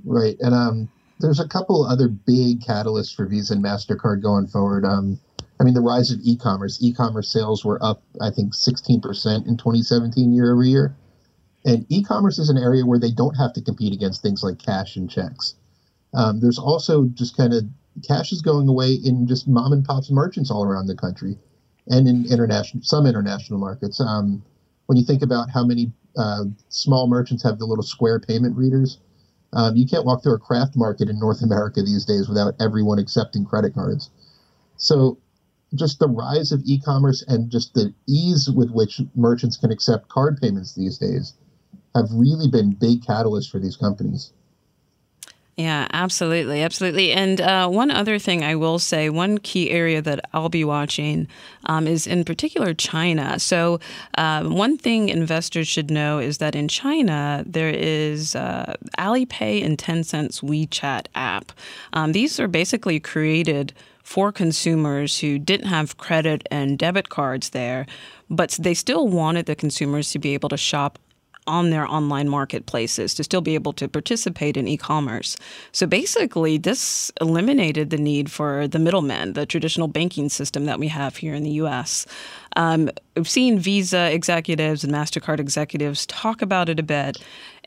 Right, 0.04 0.36
and 0.40 0.54
um, 0.54 0.90
there's 1.20 1.40
a 1.40 1.48
couple 1.48 1.86
other 1.86 2.08
big 2.08 2.62
catalysts 2.62 3.16
for 3.16 3.26
Visa 3.26 3.54
and 3.54 3.64
Mastercard 3.64 4.22
going 4.22 4.48
forward. 4.48 4.86
Um, 4.86 5.20
I 5.60 5.64
mean, 5.64 5.74
the 5.74 5.82
rise 5.82 6.12
of 6.12 6.20
e-commerce. 6.24 6.80
E-commerce 6.82 7.32
sales 7.32 7.64
were 7.64 7.82
up, 7.82 8.02
I 8.22 8.30
think, 8.30 8.54
16% 8.54 9.48
in 9.48 9.58
2017 9.58 10.34
year 10.34 10.52
over 10.52 10.64
year. 10.64 10.96
And 11.64 11.86
e-commerce 11.90 12.38
is 12.38 12.50
an 12.50 12.58
area 12.58 12.86
where 12.86 13.00
they 13.00 13.12
don't 13.12 13.36
have 13.36 13.54
to 13.54 13.62
compete 13.62 13.94
against 13.94 14.22
things 14.22 14.44
like 14.44 14.60
cash 14.60 14.98
and 14.98 15.10
checks. 15.10 15.56
Um, 16.14 16.40
there's 16.40 16.60
also 16.60 17.06
just 17.06 17.36
kind 17.38 17.54
of 17.54 17.64
cash 18.08 18.32
is 18.32 18.42
going 18.42 18.68
away 18.68 18.94
in 18.94 19.28
just 19.28 19.48
mom 19.48 19.72
and 19.72 19.86
pops 19.86 20.12
merchants 20.12 20.52
all 20.52 20.64
around 20.64 20.88
the 20.88 20.96
country, 20.96 21.38
and 21.88 22.08
in 22.08 22.26
international 22.32 22.84
some 22.84 23.06
international 23.06 23.60
markets. 23.60 24.00
Um, 24.00 24.44
when 24.88 24.98
you 24.98 25.06
think 25.06 25.22
about 25.22 25.50
how 25.50 25.66
many 25.66 25.92
uh, 26.18 26.46
small 26.70 27.08
merchants 27.08 27.44
have 27.44 27.58
the 27.58 27.66
little 27.66 27.84
square 27.84 28.20
payment 28.20 28.56
readers, 28.56 29.00
um, 29.54 29.76
you 29.76 29.88
can't 29.88 30.06
walk 30.06 30.22
through 30.22 30.36
a 30.36 30.40
craft 30.40 30.76
market 30.76 31.10
in 31.10 31.20
North 31.20 31.42
America 31.42 31.82
these 31.82 32.06
days 32.06 32.28
without 32.28 32.54
everyone 32.60 33.00
accepting 33.00 33.46
credit 33.46 33.74
cards. 33.74 34.12
So 34.78 35.18
just 35.74 36.00
the 36.00 36.08
rise 36.08 36.52
of 36.52 36.62
e-commerce 36.66 37.24
and 37.28 37.50
just 37.50 37.74
the 37.74 37.94
ease 38.08 38.50
with 38.50 38.70
which 38.72 39.02
merchants 39.16 39.58
can 39.58 39.72
accept 39.72 40.10
card 40.10 40.38
payments 40.42 40.76
these 40.76 40.98
days 40.98 41.34
have 41.96 42.08
really 42.12 42.48
been 42.50 42.72
big 42.72 43.02
catalysts 43.02 43.50
for 43.50 43.60
these 43.60 43.78
companies. 43.78 44.34
Yeah, 45.58 45.88
absolutely, 45.94 46.62
absolutely. 46.64 47.14
And 47.14 47.40
uh, 47.40 47.70
one 47.70 47.90
other 47.90 48.20
thing 48.20 48.44
I 48.44 48.56
will 48.56 48.78
say, 48.78 49.10
one 49.10 49.38
key 49.38 49.72
area 49.72 50.02
that 50.02 50.20
I'll 50.34 50.50
be 50.50 50.66
watching 50.66 51.30
um, 51.66 51.88
is 51.88 52.06
in 52.06 52.26
particular 52.26 52.74
China. 52.74 53.40
So, 53.40 53.80
um, 54.18 54.54
one 54.54 54.78
thing 54.78 55.08
investors 55.08 55.70
should 55.70 55.90
know 55.90 56.20
is 56.20 56.40
that 56.40 56.56
in 56.56 56.68
China 56.68 57.42
there 57.48 57.70
is 57.70 58.36
uh, 58.36 58.76
Alipay 58.98 59.64
and 59.64 59.78
Tencent's 59.78 60.42
WeChat 60.42 61.06
app. 61.16 61.54
Um, 61.94 62.12
these 62.12 62.38
are 62.38 62.50
basically 62.50 63.00
created 63.00 63.72
for 64.04 64.34
consumers 64.34 65.20
who 65.20 65.40
didn't 65.40 65.68
have 65.68 65.98
credit 65.98 66.46
and 66.52 66.78
debit 66.78 67.08
cards 67.08 67.52
there, 67.52 67.86
but 68.30 68.52
they 68.60 68.74
still 68.74 69.08
wanted 69.08 69.46
the 69.46 69.56
consumers 69.56 70.12
to 70.12 70.20
be 70.20 70.34
able 70.34 70.50
to 70.50 70.58
shop 70.58 71.00
on 71.48 71.70
their 71.70 71.88
online 71.88 72.30
marketplaces 72.30 73.14
to 73.16 73.24
still 73.24 73.42
be 73.42 73.56
able 73.56 73.74
to 73.74 73.88
participate 73.88 74.58
in 74.58 74.68
e-commerce. 74.68 75.38
So 75.72 75.86
basically, 75.86 76.58
this 76.58 77.12
eliminated 77.22 77.90
the 77.90 77.98
need 77.98 78.32
for 78.32 78.68
the 78.68 78.80
middlemen, 78.80 79.34
the 79.34 79.46
traditional 79.46 79.88
banking 79.88 80.30
system 80.30 80.66
that 80.66 80.80
we 80.80 80.88
have 80.88 81.18
here 81.18 81.34
in 81.34 81.44
the 81.44 81.52
U.S. 81.52 82.06
Um, 82.56 82.90
we've 83.16 83.30
seen 83.30 83.60
Visa 83.60 84.12
executives 84.12 84.84
and 84.84 84.94
Mastercard 84.94 85.40
executives 85.40 86.06
talk 86.06 86.42
about 86.42 86.70
it 86.70 86.80
a 86.80 86.84
bit 86.84 87.18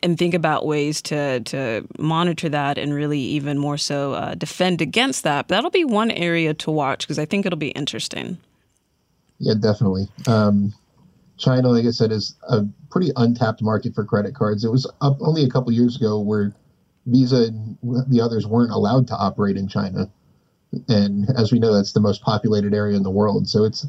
and 0.01 0.17
think 0.17 0.33
about 0.33 0.65
ways 0.65 1.01
to 1.03 1.39
to 1.41 1.87
monitor 1.97 2.49
that 2.49 2.77
and 2.77 2.93
really 2.93 3.19
even 3.19 3.57
more 3.57 3.77
so 3.77 4.13
uh, 4.13 4.35
defend 4.35 4.81
against 4.81 5.23
that. 5.23 5.47
But 5.47 5.55
that'll 5.55 5.71
be 5.71 5.85
one 5.85 6.11
area 6.11 6.53
to 6.53 6.71
watch 6.71 7.01
because 7.01 7.19
I 7.19 7.25
think 7.25 7.45
it'll 7.45 7.57
be 7.57 7.69
interesting. 7.69 8.37
Yeah, 9.39 9.53
definitely. 9.59 10.09
Um, 10.27 10.73
China, 11.39 11.69
like 11.69 11.85
I 11.85 11.91
said, 11.91 12.11
is 12.11 12.35
a 12.47 12.65
pretty 12.91 13.11
untapped 13.15 13.61
market 13.61 13.95
for 13.95 14.03
credit 14.03 14.35
cards. 14.35 14.63
It 14.63 14.71
was 14.71 14.85
up 15.01 15.17
only 15.21 15.43
a 15.43 15.49
couple 15.49 15.71
years 15.71 15.95
ago 15.95 16.19
where 16.19 16.53
Visa 17.05 17.45
and 17.47 17.77
the 18.07 18.21
others 18.21 18.45
weren't 18.45 18.71
allowed 18.71 19.07
to 19.07 19.15
operate 19.15 19.57
in 19.57 19.67
China. 19.67 20.11
And 20.87 21.27
as 21.35 21.51
we 21.51 21.57
know, 21.57 21.73
that's 21.73 21.93
the 21.93 22.01
most 22.01 22.21
populated 22.21 22.73
area 22.73 22.95
in 22.95 23.03
the 23.03 23.09
world. 23.09 23.47
So 23.47 23.63
it's 23.63 23.87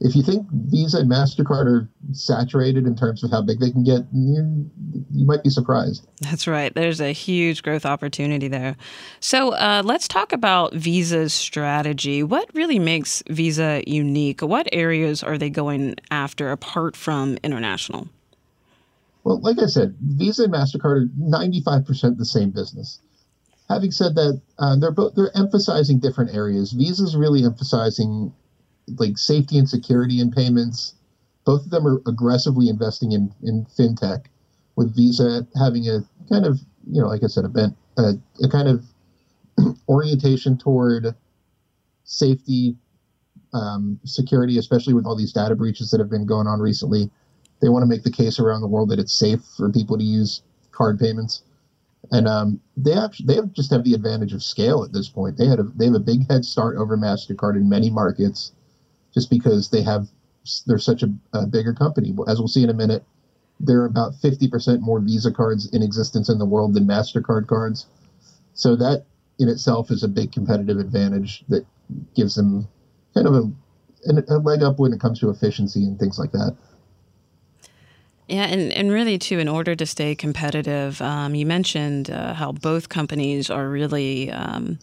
if 0.00 0.14
you 0.14 0.22
think 0.22 0.46
Visa 0.50 0.98
and 0.98 1.10
MasterCard 1.10 1.66
are 1.66 1.88
saturated 2.12 2.86
in 2.86 2.94
terms 2.96 3.24
of 3.24 3.30
how 3.30 3.40
big 3.40 3.60
they 3.60 3.70
can 3.70 3.82
get, 3.82 4.02
you, 4.12 4.70
you 5.10 5.24
might 5.24 5.42
be 5.42 5.48
surprised. 5.48 6.06
That's 6.20 6.46
right. 6.46 6.74
There's 6.74 7.00
a 7.00 7.12
huge 7.12 7.62
growth 7.62 7.86
opportunity 7.86 8.48
there. 8.48 8.76
So 9.20 9.52
uh, 9.52 9.82
let's 9.84 10.06
talk 10.06 10.32
about 10.32 10.74
Visa's 10.74 11.32
strategy. 11.32 12.22
What 12.22 12.50
really 12.54 12.78
makes 12.78 13.22
Visa 13.30 13.82
unique? 13.86 14.42
What 14.42 14.68
areas 14.70 15.22
are 15.22 15.38
they 15.38 15.48
going 15.48 15.96
after 16.10 16.50
apart 16.50 16.94
from 16.94 17.38
international? 17.42 18.08
Well, 19.24 19.40
like 19.40 19.58
I 19.58 19.66
said, 19.66 19.96
Visa 20.00 20.44
and 20.44 20.52
MasterCard 20.52 20.84
are 20.84 21.08
95% 21.18 22.18
the 22.18 22.24
same 22.24 22.50
business. 22.50 23.00
Having 23.68 23.92
said 23.92 24.14
that, 24.14 24.40
uh, 24.58 24.76
they're 24.76 24.92
both 24.92 25.14
they're 25.16 25.36
emphasizing 25.36 25.98
different 25.98 26.32
areas. 26.32 26.70
Visa's 26.70 27.16
really 27.16 27.44
emphasizing 27.44 28.32
like 28.98 29.18
safety 29.18 29.58
and 29.58 29.68
security 29.68 30.20
in 30.20 30.30
payments. 30.30 30.94
Both 31.44 31.64
of 31.64 31.70
them 31.70 31.86
are 31.86 32.02
aggressively 32.06 32.68
investing 32.68 33.12
in 33.12 33.32
in 33.42 33.66
fintech, 33.66 34.26
with 34.76 34.94
Visa 34.94 35.46
having 35.58 35.88
a 35.88 36.00
kind 36.28 36.46
of 36.46 36.60
you 36.90 37.00
know 37.00 37.08
like 37.08 37.22
I 37.22 37.26
said 37.26 37.44
a 37.44 37.48
bent 37.48 37.76
a, 37.96 38.14
a 38.42 38.48
kind 38.48 38.68
of 38.68 38.84
orientation 39.88 40.58
toward 40.58 41.14
safety, 42.04 42.76
um, 43.52 43.98
security, 44.04 44.58
especially 44.58 44.94
with 44.94 45.06
all 45.06 45.16
these 45.16 45.32
data 45.32 45.54
breaches 45.54 45.90
that 45.90 45.98
have 45.98 46.10
been 46.10 46.26
going 46.26 46.46
on 46.46 46.60
recently. 46.60 47.10
They 47.60 47.68
want 47.68 47.82
to 47.82 47.86
make 47.86 48.02
the 48.02 48.12
case 48.12 48.38
around 48.38 48.60
the 48.60 48.68
world 48.68 48.90
that 48.90 48.98
it's 48.98 49.18
safe 49.18 49.40
for 49.56 49.70
people 49.70 49.96
to 49.96 50.04
use 50.04 50.42
card 50.72 50.98
payments, 50.98 51.42
and 52.12 52.28
um, 52.28 52.60
they 52.76 52.92
actually 52.92 53.26
they 53.26 53.34
have 53.36 53.52
just 53.52 53.70
have 53.70 53.84
the 53.84 53.94
advantage 53.94 54.34
of 54.34 54.42
scale 54.42 54.84
at 54.84 54.92
this 54.92 55.08
point. 55.08 55.38
They 55.38 55.46
had 55.46 55.58
a 55.58 55.62
they 55.62 55.86
have 55.86 55.94
a 55.94 56.00
big 56.00 56.30
head 56.30 56.44
start 56.44 56.76
over 56.76 56.98
Mastercard 56.98 57.56
in 57.56 57.68
many 57.68 57.88
markets 57.88 58.52
just 59.16 59.30
because 59.30 59.70
they 59.70 59.82
have 59.82 60.08
they're 60.66 60.78
such 60.78 61.02
a, 61.02 61.12
a 61.32 61.46
bigger 61.46 61.72
company. 61.72 62.14
As 62.28 62.38
we'll 62.38 62.48
see 62.48 62.62
in 62.62 62.70
a 62.70 62.74
minute, 62.74 63.02
there 63.58 63.80
are 63.80 63.86
about 63.86 64.12
50% 64.12 64.80
more 64.80 65.00
Visa 65.00 65.32
cards 65.32 65.68
in 65.72 65.82
existence 65.82 66.28
in 66.28 66.38
the 66.38 66.44
world 66.44 66.74
than 66.74 66.86
MasterCard 66.86 67.48
cards. 67.48 67.86
So 68.54 68.76
that 68.76 69.06
in 69.38 69.48
itself 69.48 69.90
is 69.90 70.02
a 70.02 70.08
big 70.08 70.32
competitive 70.32 70.78
advantage 70.78 71.44
that 71.48 71.66
gives 72.14 72.34
them 72.34 72.68
kind 73.14 73.26
of 73.26 73.34
a, 73.34 74.22
a 74.28 74.38
leg 74.38 74.62
up 74.62 74.78
when 74.78 74.92
it 74.92 75.00
comes 75.00 75.18
to 75.20 75.30
efficiency 75.30 75.84
and 75.84 75.98
things 75.98 76.18
like 76.18 76.32
that. 76.32 76.54
Yeah, 78.28 78.44
and, 78.44 78.72
and 78.72 78.90
really, 78.90 79.18
too, 79.18 79.38
in 79.38 79.48
order 79.48 79.74
to 79.76 79.86
stay 79.86 80.14
competitive, 80.14 81.00
um, 81.00 81.34
you 81.34 81.46
mentioned 81.46 82.10
uh, 82.10 82.34
how 82.34 82.52
both 82.52 82.88
companies 82.88 83.50
are 83.50 83.68
really 83.68 84.30
um, 84.32 84.78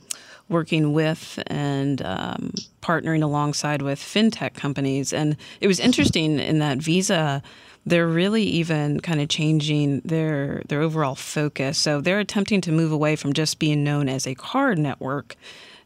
working 0.49 0.93
with 0.93 1.41
and 1.47 2.01
um, 2.03 2.51
partnering 2.81 3.23
alongside 3.23 3.81
with 3.81 3.99
fintech 3.99 4.53
companies. 4.53 5.13
And 5.13 5.37
it 5.61 5.67
was 5.67 5.79
interesting 5.79 6.39
in 6.39 6.59
that 6.59 6.77
Visa, 6.79 7.41
they're 7.85 8.07
really 8.07 8.43
even 8.43 8.99
kind 8.99 9.21
of 9.21 9.29
changing 9.29 10.01
their 10.01 10.63
their 10.67 10.81
overall 10.81 11.15
focus. 11.15 11.77
So 11.77 12.01
they're 12.01 12.19
attempting 12.19 12.61
to 12.61 12.71
move 12.71 12.91
away 12.91 13.15
from 13.15 13.33
just 13.33 13.59
being 13.59 13.83
known 13.83 14.07
as 14.09 14.25
a 14.27 14.35
card 14.35 14.79
network 14.79 15.35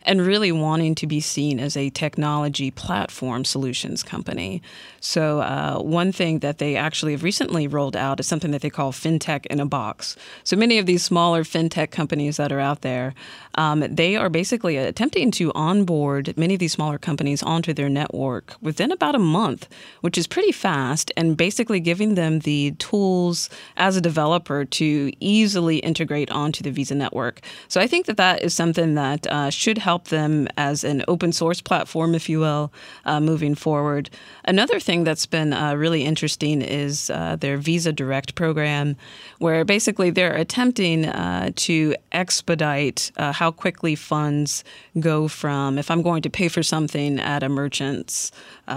and 0.07 0.25
really 0.25 0.51
wanting 0.53 0.95
to 0.95 1.05
be 1.05 1.19
seen 1.19 1.59
as 1.59 1.75
a 1.75 1.89
technology 1.89 2.71
platform 2.71 3.43
solutions 3.43 4.01
company. 4.01 4.61
So, 5.01 5.41
uh, 5.41 5.79
one 5.79 6.11
thing 6.11 6.39
that 6.39 6.57
they 6.57 6.75
actually 6.75 7.11
have 7.11 7.23
recently 7.23 7.67
rolled 7.67 7.95
out 7.95 8.19
is 8.19 8.27
something 8.27 8.51
that 8.51 8.61
they 8.61 8.69
call 8.69 8.91
FinTech 8.91 9.45
in 9.47 9.59
a 9.59 9.65
Box. 9.65 10.15
So, 10.43 10.55
many 10.55 10.79
of 10.79 10.85
these 10.85 11.03
smaller 11.03 11.43
FinTech 11.43 11.91
companies 11.91 12.37
that 12.37 12.51
are 12.51 12.59
out 12.59 12.81
there, 12.81 13.13
um, 13.55 13.81
they 13.81 14.15
are 14.15 14.29
basically 14.29 14.77
attempting 14.77 15.29
to 15.31 15.51
onboard 15.53 16.35
many 16.37 16.53
of 16.53 16.59
these 16.59 16.73
smaller 16.73 16.97
companies 16.97 17.43
onto 17.43 17.73
their 17.73 17.89
network 17.89 18.55
within 18.61 18.91
about 18.91 19.15
a 19.15 19.19
month, 19.19 19.67
which 20.01 20.17
is 20.17 20.25
pretty 20.25 20.53
fast, 20.53 21.11
and 21.17 21.35
basically 21.35 21.79
giving 21.81 22.15
them 22.15 22.39
the 22.39 22.71
tools 22.79 23.49
as 23.75 23.97
a 23.97 24.01
developer 24.01 24.63
to 24.63 25.11
easily 25.19 25.77
integrate 25.79 26.31
onto 26.31 26.63
the 26.63 26.71
Visa 26.71 26.95
network. 26.95 27.41
So, 27.67 27.81
I 27.81 27.87
think 27.87 28.05
that 28.05 28.17
that 28.17 28.41
is 28.41 28.53
something 28.53 28.95
that 28.95 29.27
uh, 29.27 29.49
should 29.49 29.77
help 29.77 29.96
help 29.97 30.09
them 30.09 30.47
as 30.57 30.83
an 30.83 31.03
open 31.07 31.31
source 31.31 31.59
platform, 31.59 32.13
if 32.13 32.29
you 32.29 32.39
will, 32.39 32.71
uh, 33.05 33.19
moving 33.19 33.55
forward. 33.55 34.11
Another 34.45 34.79
thing 34.79 35.03
that's 35.03 35.25
been 35.25 35.53
uh, 35.53 35.73
really 35.73 36.03
interesting 36.03 36.61
is 36.61 37.09
uh, 37.09 37.35
their 37.35 37.57
Visa 37.57 37.91
Direct 37.91 38.35
program, 38.35 38.95
where 39.39 39.65
basically 39.65 40.11
they're 40.11 40.35
attempting 40.35 41.05
uh, 41.05 41.49
to 41.55 41.95
expedite 42.11 43.11
uh, 43.17 43.31
how 43.31 43.49
quickly 43.49 43.95
funds 43.95 44.63
go 44.99 45.27
from 45.27 45.79
if 45.79 45.89
I'm 45.89 46.03
going 46.03 46.21
to 46.21 46.29
pay 46.29 46.47
for 46.47 46.61
something 46.61 47.19
at 47.19 47.41
a 47.41 47.49
merchant's 47.49 48.31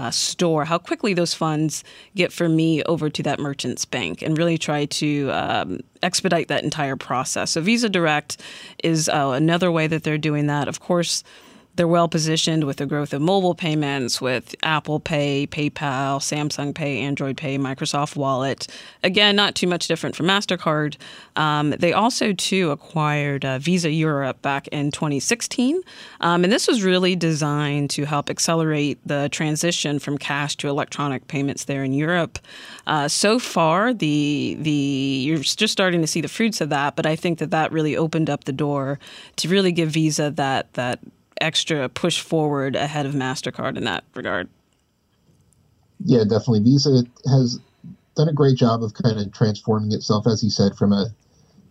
store, 0.09 0.65
how 0.65 0.79
quickly 0.79 1.13
those 1.13 1.35
funds 1.35 1.83
get 2.15 2.31
from 2.33 2.55
me 2.55 2.81
over 2.83 3.11
to 3.11 3.21
that 3.21 3.39
merchant's 3.39 3.85
bank, 3.85 4.23
and 4.23 4.37
really 4.37 4.57
try 4.57 4.85
to 4.85 5.29
um, 5.29 5.79
expedite 6.03 6.47
that 6.47 6.63
entire 6.63 6.95
process. 6.95 7.51
So 7.51 7.61
Visa 7.61 7.89
Direct 7.89 8.37
is 8.83 9.09
uh, 9.09 9.29
another 9.35 9.71
way 9.71 9.87
that 9.87 10.03
they're 10.03 10.17
doing 10.17 10.47
that. 10.47 10.67
Of 10.67 10.79
course, 10.79 11.23
they're 11.75 11.87
well 11.87 12.07
positioned 12.07 12.65
with 12.65 12.77
the 12.77 12.85
growth 12.85 13.13
of 13.13 13.21
mobile 13.21 13.55
payments 13.55 14.19
with 14.19 14.55
Apple 14.63 14.99
Pay, 14.99 15.47
PayPal, 15.47 16.19
Samsung 16.19 16.75
Pay, 16.75 16.99
Android 16.99 17.37
Pay, 17.37 17.57
Microsoft 17.57 18.15
Wallet. 18.15 18.67
Again, 19.03 19.35
not 19.35 19.55
too 19.55 19.67
much 19.67 19.87
different 19.87 20.15
from 20.15 20.27
MasterCard. 20.27 20.97
Um, 21.35 21.71
they 21.71 21.93
also, 21.93 22.33
too, 22.33 22.71
acquired 22.71 23.45
uh, 23.45 23.59
Visa 23.59 23.89
Europe 23.89 24.41
back 24.41 24.67
in 24.67 24.91
2016. 24.91 25.81
Um, 26.19 26.43
and 26.43 26.51
this 26.51 26.67
was 26.67 26.83
really 26.83 27.15
designed 27.15 27.89
to 27.91 28.05
help 28.05 28.29
accelerate 28.29 28.99
the 29.05 29.29
transition 29.29 29.99
from 29.99 30.17
cash 30.17 30.55
to 30.57 30.67
electronic 30.67 31.27
payments 31.27 31.65
there 31.65 31.83
in 31.83 31.93
Europe. 31.93 32.37
Uh, 32.85 33.07
so 33.07 33.39
far, 33.39 33.93
the 33.93 34.57
the 34.59 34.71
you're 34.71 35.37
just 35.37 35.71
starting 35.71 36.01
to 36.01 36.07
see 36.07 36.21
the 36.21 36.27
fruits 36.27 36.61
of 36.61 36.69
that, 36.69 36.95
but 36.95 37.05
I 37.05 37.15
think 37.15 37.39
that 37.39 37.51
that 37.51 37.71
really 37.71 37.95
opened 37.95 38.29
up 38.29 38.43
the 38.43 38.51
door 38.51 38.99
to 39.37 39.47
really 39.47 39.71
give 39.71 39.89
Visa 39.89 40.31
that 40.31 40.73
that 40.73 40.99
extra 41.39 41.89
push 41.89 42.21
forward 42.21 42.75
ahead 42.75 43.05
of 43.05 43.13
MasterCard 43.13 43.77
in 43.77 43.83
that 43.85 44.03
regard. 44.15 44.49
Yeah, 46.03 46.23
definitely. 46.23 46.61
Visa 46.61 47.03
has 47.29 47.59
done 48.15 48.29
a 48.29 48.33
great 48.33 48.57
job 48.57 48.83
of 48.83 48.93
kind 48.93 49.19
of 49.19 49.31
transforming 49.33 49.91
itself, 49.91 50.27
as 50.27 50.43
you 50.43 50.49
said, 50.49 50.75
from 50.75 50.91
a 50.91 51.07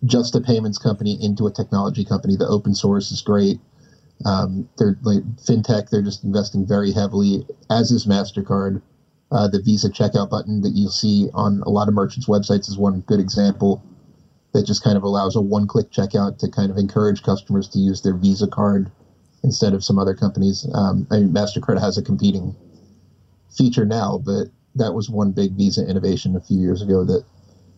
just 0.06 0.34
a 0.34 0.40
payments 0.40 0.78
company 0.78 1.18
into 1.22 1.46
a 1.46 1.52
technology 1.52 2.04
company. 2.04 2.36
The 2.36 2.46
open 2.46 2.74
source 2.74 3.10
is 3.10 3.20
great. 3.20 3.60
Um, 4.24 4.68
they're 4.78 4.96
like 5.02 5.22
fintech. 5.36 5.90
They're 5.90 6.02
just 6.02 6.24
investing 6.24 6.66
very 6.66 6.92
heavily, 6.92 7.46
as 7.70 7.90
is 7.90 8.06
Mastercard. 8.06 8.82
Uh, 9.32 9.48
the 9.48 9.62
Visa 9.62 9.88
checkout 9.88 10.28
button 10.30 10.60
that 10.62 10.70
you'll 10.70 10.90
see 10.90 11.28
on 11.34 11.62
a 11.64 11.70
lot 11.70 11.88
of 11.88 11.94
merchants' 11.94 12.26
websites 12.26 12.68
is 12.68 12.76
one 12.76 13.00
good 13.02 13.20
example 13.20 13.82
that 14.52 14.66
just 14.66 14.82
kind 14.82 14.96
of 14.96 15.04
allows 15.04 15.36
a 15.36 15.40
one-click 15.40 15.90
checkout 15.92 16.38
to 16.38 16.50
kind 16.50 16.70
of 16.70 16.76
encourage 16.76 17.22
customers 17.22 17.68
to 17.68 17.78
use 17.78 18.02
their 18.02 18.14
Visa 18.14 18.48
card 18.48 18.90
instead 19.42 19.72
of 19.72 19.82
some 19.84 19.98
other 19.98 20.14
companies. 20.14 20.66
Um, 20.74 21.06
I 21.10 21.18
mean, 21.18 21.30
Mastercard 21.30 21.80
has 21.80 21.96
a 21.96 22.02
competing 22.02 22.54
feature 23.56 23.84
now, 23.84 24.22
but 24.24 24.48
that 24.74 24.94
was 24.94 25.10
one 25.10 25.32
big 25.32 25.52
Visa 25.52 25.86
innovation 25.86 26.36
a 26.36 26.40
few 26.40 26.58
years 26.58 26.82
ago 26.82 27.04
that 27.04 27.24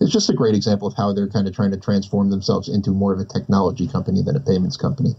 is 0.00 0.10
just 0.10 0.28
a 0.28 0.34
great 0.34 0.54
example 0.54 0.88
of 0.88 0.94
how 0.94 1.12
they're 1.12 1.28
kind 1.28 1.46
of 1.46 1.54
trying 1.54 1.70
to 1.70 1.76
transform 1.76 2.30
themselves 2.30 2.68
into 2.68 2.90
more 2.90 3.12
of 3.12 3.20
a 3.20 3.24
technology 3.24 3.86
company 3.86 4.22
than 4.22 4.36
a 4.36 4.40
payments 4.40 4.76
company. 4.76 5.14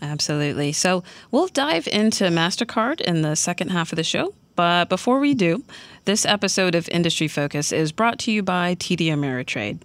Absolutely. 0.00 0.72
So 0.72 1.02
we'll 1.30 1.48
dive 1.48 1.88
into 1.88 2.24
MasterCard 2.24 3.00
in 3.00 3.22
the 3.22 3.34
second 3.34 3.70
half 3.70 3.92
of 3.92 3.96
the 3.96 4.04
show. 4.04 4.34
But 4.54 4.88
before 4.88 5.20
we 5.20 5.34
do, 5.34 5.64
this 6.04 6.26
episode 6.26 6.74
of 6.74 6.88
Industry 6.88 7.28
Focus 7.28 7.70
is 7.70 7.92
brought 7.92 8.18
to 8.20 8.32
you 8.32 8.42
by 8.42 8.74
TD 8.74 9.06
Ameritrade. 9.06 9.80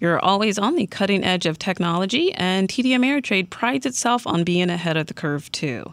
You're 0.00 0.20
always 0.20 0.58
on 0.58 0.76
the 0.76 0.86
cutting 0.86 1.24
edge 1.24 1.46
of 1.46 1.58
technology, 1.58 2.32
and 2.34 2.68
TD 2.68 2.90
Ameritrade 2.90 3.50
prides 3.50 3.84
itself 3.84 4.26
on 4.26 4.44
being 4.44 4.70
ahead 4.70 4.96
of 4.96 5.08
the 5.08 5.14
curve, 5.14 5.50
too. 5.50 5.92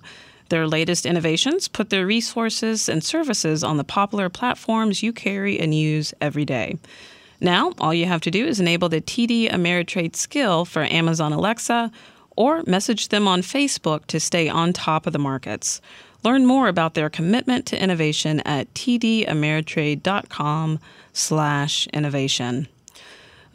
Their 0.50 0.68
latest 0.68 1.08
innovations 1.08 1.68
put 1.68 1.90
their 1.90 2.06
resources 2.06 2.88
and 2.88 3.04
services 3.04 3.64
on 3.64 3.78
the 3.78 3.84
popular 3.84 4.30
platforms 4.30 5.02
you 5.02 5.12
carry 5.12 5.60
and 5.60 5.74
use 5.74 6.14
every 6.22 6.46
day. 6.46 6.78
Now, 7.42 7.74
all 7.80 7.94
you 7.94 8.06
have 8.06 8.22
to 8.22 8.32
do 8.32 8.46
is 8.46 8.60
enable 8.60 8.90
the 8.90 9.02
TD 9.02 9.52
Ameritrade 9.52 10.16
skill 10.16 10.66
for 10.66 10.84
Amazon 10.84 11.34
Alexa 11.34 11.92
or 12.36 12.62
message 12.68 13.08
them 13.10 13.28
on 13.28 13.42
Facebook 13.42 14.06
to 14.08 14.20
stay 14.20 14.50
on 14.50 14.74
top 14.74 15.06
of 15.08 15.14
the 15.14 15.20
markets. 15.20 15.82
Learn 16.24 16.46
more 16.46 16.68
about 16.68 16.94
their 16.94 17.10
commitment 17.10 17.66
to 17.68 17.82
innovation 17.82 18.42
at 18.42 18.74
tdameritrade.com 18.74 20.80
slash 21.14 21.88
innovation. 21.88 22.68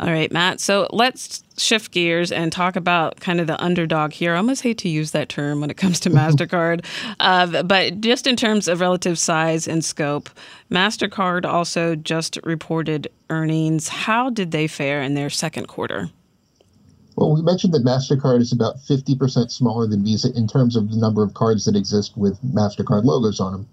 All 0.00 0.10
right, 0.10 0.32
Matt. 0.32 0.60
So 0.60 0.86
let's 0.92 1.44
shift 1.58 1.90
gears 1.90 2.32
and 2.32 2.50
talk 2.50 2.74
about 2.74 3.20
kind 3.20 3.38
of 3.38 3.46
the 3.46 3.62
underdog 3.62 4.14
here. 4.14 4.32
I 4.32 4.38
almost 4.38 4.62
hate 4.62 4.78
to 4.78 4.88
use 4.88 5.10
that 5.10 5.28
term 5.28 5.60
when 5.60 5.68
it 5.68 5.76
comes 5.76 6.00
to 6.00 6.10
MasterCard, 6.10 6.86
uh, 7.20 7.62
but 7.62 8.00
just 8.00 8.26
in 8.26 8.34
terms 8.34 8.66
of 8.66 8.80
relative 8.80 9.18
size 9.18 9.68
and 9.68 9.84
scope, 9.84 10.30
MasterCard 10.70 11.44
also 11.44 11.96
just 11.96 12.38
reported 12.44 13.08
earnings. 13.28 13.88
How 13.88 14.30
did 14.30 14.52
they 14.52 14.66
fare 14.66 15.02
in 15.02 15.12
their 15.12 15.28
second 15.28 15.68
quarter? 15.68 16.08
Well, 17.16 17.34
we 17.34 17.42
mentioned 17.42 17.74
that 17.74 17.84
MasterCard 17.84 18.40
is 18.40 18.54
about 18.54 18.76
50% 18.78 19.50
smaller 19.50 19.86
than 19.86 20.02
Visa 20.02 20.32
in 20.34 20.48
terms 20.48 20.76
of 20.76 20.90
the 20.90 20.96
number 20.96 21.22
of 21.22 21.34
cards 21.34 21.66
that 21.66 21.76
exist 21.76 22.16
with 22.16 22.40
MasterCard 22.42 23.04
logos 23.04 23.38
on 23.38 23.52
them. 23.52 23.68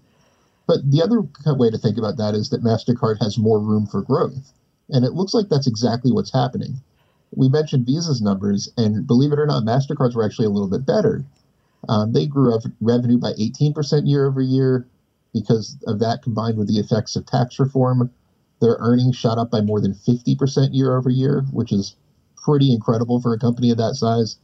But 0.66 0.90
the 0.90 1.00
other 1.00 1.22
way 1.54 1.70
to 1.70 1.78
think 1.78 1.96
about 1.96 2.18
that 2.18 2.34
is 2.34 2.50
that 2.50 2.62
MasterCard 2.62 3.16
has 3.22 3.38
more 3.38 3.58
room 3.58 3.86
for 3.86 4.02
growth. 4.02 4.52
And 4.90 5.04
it 5.04 5.12
looks 5.12 5.34
like 5.34 5.48
that's 5.48 5.66
exactly 5.66 6.12
what's 6.12 6.32
happening. 6.32 6.80
We 7.34 7.48
mentioned 7.48 7.86
Visa's 7.86 8.22
numbers, 8.22 8.72
and 8.76 9.06
believe 9.06 9.32
it 9.32 9.38
or 9.38 9.46
not, 9.46 9.64
MasterCards 9.64 10.14
were 10.14 10.24
actually 10.24 10.46
a 10.46 10.50
little 10.50 10.68
bit 10.68 10.86
better. 10.86 11.24
Um, 11.88 12.12
they 12.12 12.26
grew 12.26 12.54
up 12.54 12.62
revenue 12.80 13.18
by 13.18 13.32
18% 13.32 14.08
year 14.08 14.26
over 14.26 14.40
year. 14.40 14.86
Because 15.34 15.76
of 15.86 15.98
that, 15.98 16.22
combined 16.22 16.56
with 16.56 16.68
the 16.68 16.78
effects 16.78 17.14
of 17.14 17.26
tax 17.26 17.58
reform, 17.58 18.10
their 18.60 18.76
earnings 18.80 19.14
shot 19.14 19.38
up 19.38 19.50
by 19.50 19.60
more 19.60 19.80
than 19.80 19.94
50% 19.94 20.70
year 20.72 20.96
over 20.96 21.10
year, 21.10 21.44
which 21.52 21.70
is 21.70 21.94
pretty 22.36 22.72
incredible 22.72 23.20
for 23.20 23.34
a 23.34 23.38
company 23.38 23.70
of 23.70 23.76
that 23.76 23.94
size. 23.94 24.38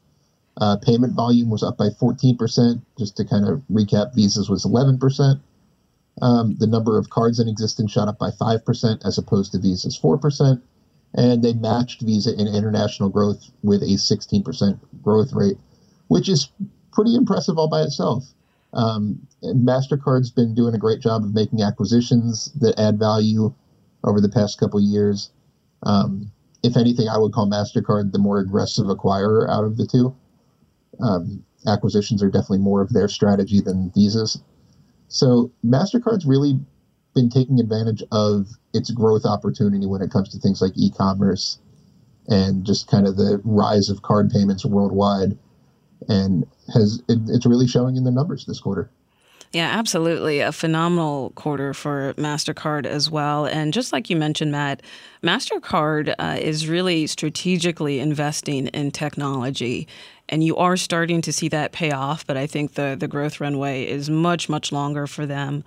Uh, 0.61 0.77
payment 0.77 1.15
volume 1.15 1.51
was 1.51 1.63
up 1.63 1.77
by 1.77 1.89
14%. 1.89 2.83
Just 2.99 3.17
to 3.17 3.25
kind 3.25 3.49
of 3.49 3.63
recap, 3.73 4.15
Visa's 4.15 4.51
was 4.51 4.65
11%. 4.65 5.41
Um, 6.23 6.57
the 6.59 6.67
number 6.67 6.99
of 6.99 7.11
cards 7.11 7.41
in 7.41 7.49
existence 7.49 7.91
shot 7.93 8.09
up 8.09 8.19
by 8.19 8.31
5% 8.31 9.05
as 9.05 9.19
opposed 9.19 9.53
to 9.53 9.59
Visa's 9.59 9.99
4%. 9.99 10.61
And 11.15 11.43
they 11.43 11.55
matched 11.55 12.03
Visa 12.03 12.33
in 12.33 12.49
international 12.49 13.09
growth 13.09 13.51
with 13.63 13.83
a 13.83 13.97
16% 13.97 14.79
growth 15.03 15.33
rate, 15.33 15.57
which 16.09 16.29
is 16.29 16.51
pretty 16.93 17.15
impressive 17.15 17.59
all 17.59 17.69
by 17.69 17.83
itself. 17.83 18.25
Um, 18.73 19.27
MasterCard's 19.43 20.31
been 20.31 20.55
doing 20.55 20.75
a 20.75 20.79
great 20.79 21.01
job 21.01 21.23
of 21.23 21.35
making 21.35 21.63
acquisitions 21.63 22.51
that 22.61 22.79
add 22.79 22.99
value 22.99 23.55
over 24.03 24.21
the 24.21 24.29
past 24.29 24.59
couple 24.59 24.81
years. 24.81 25.31
Um, 25.85 26.33
if 26.63 26.77
anything, 26.77 27.09
I 27.09 27.19
would 27.19 27.33
call 27.33 27.49
MasterCard 27.49 28.13
the 28.13 28.19
more 28.19 28.41
aggressive 28.41 28.87
acquirer 28.87 29.49
out 29.49 29.65
of 29.65 29.77
the 29.77 29.87
two. 29.87 30.15
Um, 31.01 31.45
acquisitions 31.67 32.23
are 32.23 32.31
definitely 32.31 32.59
more 32.59 32.81
of 32.81 32.93
their 32.93 33.09
strategy 33.09 33.61
than 33.61 33.93
Visa's. 33.95 34.43
So 35.15 35.53
MasterCard's 35.65 36.27
really 36.27 36.59
been 37.15 37.31
taking 37.31 37.61
advantage 37.61 38.03
of 38.11 38.49
its 38.73 38.91
growth 38.91 39.25
opportunity 39.25 39.87
when 39.87 40.03
it 40.03 40.11
comes 40.11 40.29
to 40.31 40.39
things 40.41 40.61
like 40.61 40.73
e 40.77 40.91
commerce 40.91 41.61
and 42.27 42.65
just 42.65 42.89
kind 42.89 43.07
of 43.07 43.17
the 43.17 43.41
rise 43.45 43.89
of 43.89 44.03
card 44.03 44.31
payments 44.31 44.65
worldwide. 44.65 45.39
And 46.09 46.45
has 46.75 47.01
it, 47.09 47.21
it's 47.29 47.47
really 47.47 47.69
showing 47.69 47.97
in 47.97 48.03
the 48.03 48.11
numbers 48.11 48.45
this 48.45 48.59
quarter. 48.59 48.91
Yeah, 49.53 49.69
absolutely. 49.71 50.41
A 50.41 50.51
phenomenal 50.51 51.31
quarter 51.37 51.73
for 51.75 52.13
MasterCard 52.15 52.85
as 52.85 53.09
well. 53.09 53.47
And 53.47 53.73
just 53.73 53.93
like 53.93 54.11
you 54.11 54.17
mentioned, 54.17 54.51
Matt, 54.51 54.83
MasterCard 55.23 56.13
uh, 56.19 56.39
is 56.41 56.69
really 56.69 57.07
strategically 57.07 58.01
investing 58.01 58.67
in 58.67 58.91
technology. 58.91 59.87
And 60.29 60.43
you 60.43 60.57
are 60.57 60.77
starting 60.77 61.21
to 61.23 61.33
see 61.33 61.49
that 61.49 61.73
pay 61.73 61.91
off, 61.91 62.27
but 62.27 62.37
I 62.37 62.47
think 62.47 62.75
the, 62.75 62.97
the 62.99 63.09
growth 63.09 63.41
runway 63.41 63.85
is 63.85 64.09
much, 64.09 64.49
much 64.49 64.73
longer 64.73 65.07
for 65.07 65.27
them. 65.27 65.65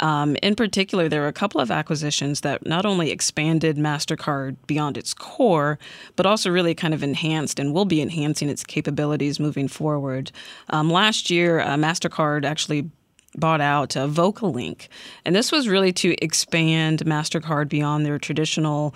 Um, 0.00 0.36
in 0.42 0.56
particular, 0.56 1.08
there 1.08 1.24
are 1.24 1.28
a 1.28 1.32
couple 1.32 1.60
of 1.60 1.70
acquisitions 1.70 2.40
that 2.40 2.66
not 2.66 2.84
only 2.84 3.10
expanded 3.10 3.76
MasterCard 3.76 4.56
beyond 4.66 4.96
its 4.96 5.14
core, 5.14 5.78
but 6.16 6.26
also 6.26 6.50
really 6.50 6.74
kind 6.74 6.94
of 6.94 7.02
enhanced 7.02 7.58
and 7.60 7.72
will 7.72 7.84
be 7.84 8.02
enhancing 8.02 8.48
its 8.48 8.64
capabilities 8.64 9.38
moving 9.38 9.68
forward. 9.68 10.32
Um, 10.70 10.90
last 10.90 11.30
year, 11.30 11.60
uh, 11.60 11.76
MasterCard 11.76 12.44
actually 12.44 12.90
bought 13.36 13.60
out 13.60 13.96
uh, 13.96 14.08
VocaLink. 14.08 14.88
And 15.24 15.36
this 15.36 15.52
was 15.52 15.68
really 15.68 15.92
to 15.94 16.16
expand 16.22 17.00
MasterCard 17.04 17.68
beyond 17.68 18.04
their 18.04 18.18
traditional 18.18 18.94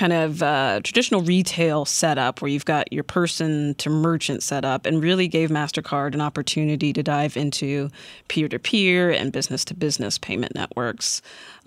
kind 0.00 0.14
of 0.14 0.42
uh, 0.42 0.80
traditional 0.82 1.20
retail 1.20 1.84
setup 1.84 2.40
where 2.40 2.50
you've 2.50 2.64
got 2.64 2.90
your 2.90 3.04
person 3.04 3.74
to 3.74 3.90
merchant 3.90 4.42
setup 4.42 4.86
and 4.86 5.02
really 5.02 5.28
gave 5.28 5.50
MasterCard 5.50 6.14
an 6.14 6.22
opportunity 6.22 6.90
to 6.94 7.02
dive 7.02 7.36
into 7.36 7.90
peer 8.28 8.48
to 8.48 8.58
peer 8.58 9.10
and 9.10 9.30
business 9.30 9.62
to 9.66 9.74
business 9.74 10.16
payment 10.16 10.54
networks. 10.54 11.20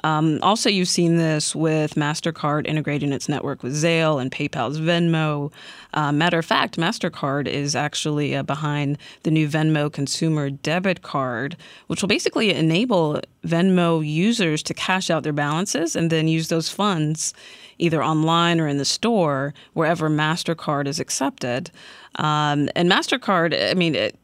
Um, 0.04 0.40
also, 0.42 0.70
you've 0.70 0.90
seen 0.90 1.18
this 1.18 1.56
with 1.56 1.96
MasterCard 1.96 2.68
integrating 2.68 3.14
its 3.14 3.30
network 3.30 3.64
with 3.64 3.74
Zelle 3.74 4.22
and 4.22 4.32
PayPal's 4.32 4.80
Venmo. 4.80 5.52
Uh, 5.94 6.12
matter 6.12 6.40
of 6.40 6.46
fact, 6.46 6.78
MasterCard 6.78 7.48
is 7.48 7.76
actually 7.76 8.36
uh, 8.36 8.44
behind 8.44 8.98
the 9.24 9.32
new 9.32 9.48
Venmo 9.48 9.92
consumer 9.92 10.50
debit 10.50 11.04
card, 11.04 11.56
which 11.88 12.02
will 12.02 12.10
basically 12.10 12.54
enable 12.54 13.22
Venmo 13.46 14.06
users 14.06 14.62
to 14.64 14.74
cash 14.74 15.10
out 15.10 15.24
their 15.24 15.34
balances 15.34 15.96
and 15.96 16.10
then 16.10 16.28
use 16.28 16.50
those 16.50 16.70
funds 16.70 17.34
either 17.80 18.04
online 18.04 18.60
or 18.60 18.68
in 18.68 18.78
the 18.78 18.86
store 18.86 19.54
wherever 19.74 20.10
MasterCard 20.10 20.88
is 20.88 21.00
accepted. 21.00 21.72
Um, 22.16 22.70
and 22.76 22.92
MasterCard, 22.92 23.72
I 23.72 23.74
mean, 23.74 23.96
it, 23.96 24.18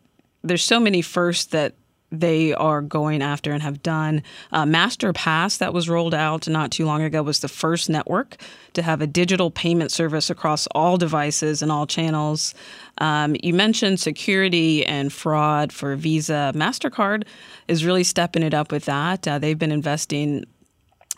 there's 0.43 0.63
so 0.63 0.79
many 0.79 1.01
firsts 1.01 1.45
that 1.47 1.73
they 2.11 2.53
are 2.53 2.81
going 2.81 3.21
after 3.21 3.51
and 3.51 3.61
have 3.61 3.83
done. 3.83 4.23
Uh, 4.51 4.65
MasterPass, 4.65 5.57
that 5.59 5.73
was 5.73 5.89
rolled 5.89 6.13
out 6.13 6.47
not 6.47 6.71
too 6.71 6.85
long 6.85 7.01
ago, 7.01 7.21
was 7.21 7.39
the 7.39 7.47
first 7.47 7.89
network 7.89 8.37
to 8.73 8.81
have 8.81 9.01
a 9.01 9.07
digital 9.07 9.51
payment 9.51 9.91
service 9.91 10.29
across 10.29 10.67
all 10.67 10.97
devices 10.97 11.61
and 11.61 11.71
all 11.71 11.85
channels. 11.85 12.53
Um, 12.97 13.35
you 13.43 13.53
mentioned 13.53 13.99
security 13.99 14.85
and 14.85 15.11
fraud 15.13 15.71
for 15.71 15.95
Visa. 15.95 16.51
MasterCard 16.55 17.23
is 17.67 17.85
really 17.85 18.03
stepping 18.03 18.43
it 18.43 18.53
up 18.53 18.71
with 18.71 18.85
that. 18.85 19.27
Uh, 19.27 19.39
they've 19.39 19.59
been 19.59 19.71
investing 19.71 20.45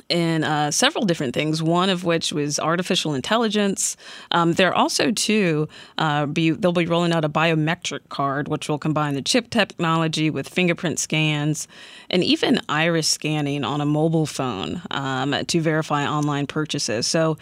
in 0.10 0.44
uh, 0.44 0.72
several 0.72 1.06
different 1.06 1.34
things. 1.34 1.62
One 1.62 1.90
of 1.90 2.04
which 2.04 2.32
was 2.32 2.60
artificial 2.60 3.14
intelligence. 3.14 3.98
Um, 4.32 4.54
they're 4.54 4.74
also 4.74 5.12
too 5.12 5.68
uh, 5.98 6.26
be 6.26 6.52
they'll 6.52 6.72
be 6.72 6.86
rolling 6.86 7.14
out 7.14 7.26
a 7.26 7.30
biometric 7.30 8.10
card, 8.10 8.48
which 8.48 8.70
will 8.70 8.80
combine 8.80 9.16
the 9.16 9.22
chip 9.22 9.50
technology 9.50 10.30
with 10.30 10.48
fingerprint 10.48 11.00
scans 11.00 11.68
and 12.10 12.24
even 12.24 12.62
iris 12.70 13.08
scanning 13.08 13.64
on 13.64 13.82
a 13.82 13.86
mobile 13.86 14.26
phone 14.26 14.82
um, 14.92 15.36
to 15.46 15.62
verify 15.62 16.08
online 16.08 16.48
purchases. 16.48 17.08
So 17.08 17.38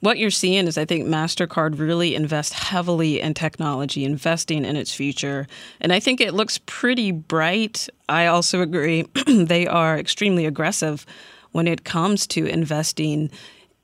what 0.00 0.18
you're 0.18 0.30
seeing 0.30 0.66
is 0.66 0.76
I 0.76 0.84
think 0.84 1.06
MasterCard 1.06 1.78
really 1.78 2.16
invests 2.16 2.52
heavily 2.54 3.20
in 3.20 3.34
technology, 3.34 4.04
investing 4.04 4.64
in 4.64 4.74
its 4.74 4.92
future. 4.92 5.46
And 5.80 5.92
I 5.92 6.00
think 6.00 6.20
it 6.20 6.34
looks 6.34 6.58
pretty 6.66 7.12
bright. 7.12 7.88
I 8.08 8.26
also 8.26 8.62
agree 8.62 9.02
they 9.26 9.68
are 9.68 9.96
extremely 9.96 10.44
aggressive 10.44 11.06
when 11.52 11.66
it 11.66 11.84
comes 11.84 12.26
to 12.28 12.46
investing 12.46 13.30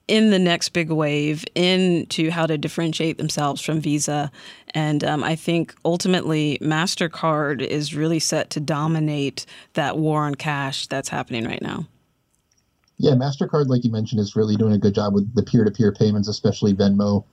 in 0.09 0.31
the 0.31 0.39
next 0.39 0.71
big 0.71 0.91
wave 0.91 1.45
into 1.55 2.31
how 2.31 2.47
to 2.47 2.57
differentiate 2.57 3.19
themselves 3.19 3.61
from 3.61 3.81
Visa. 3.81 4.33
And 4.75 5.05
um, 5.05 5.23
I 5.23 5.37
think 5.37 5.75
ultimately 5.85 6.59
MasterCard 6.63 7.61
is 7.61 7.95
really 7.95 8.19
set 8.19 8.51
to 8.51 8.61
dominate 8.61 9.45
that 9.75 9.99
war 9.99 10.23
on 10.23 10.35
cash 10.35 10.87
that's 10.87 11.11
happening 11.11 11.45
right 11.45 11.63
now. 11.63 11.87
Yeah, 12.97 13.13
MasterCard, 13.13 13.69
like 13.69 13.85
you 13.85 13.93
mentioned, 13.93 14.21
is 14.21 14.35
really 14.35 14.57
doing 14.57 14.73
a 14.73 14.79
good 14.79 14.95
job 14.95 15.15
with 15.15 15.33
the 15.35 15.43
peer 15.43 15.63
to 15.63 15.71
peer 15.71 15.93
payments, 15.93 16.27
especially 16.27 16.75
Venmo. 16.75 17.25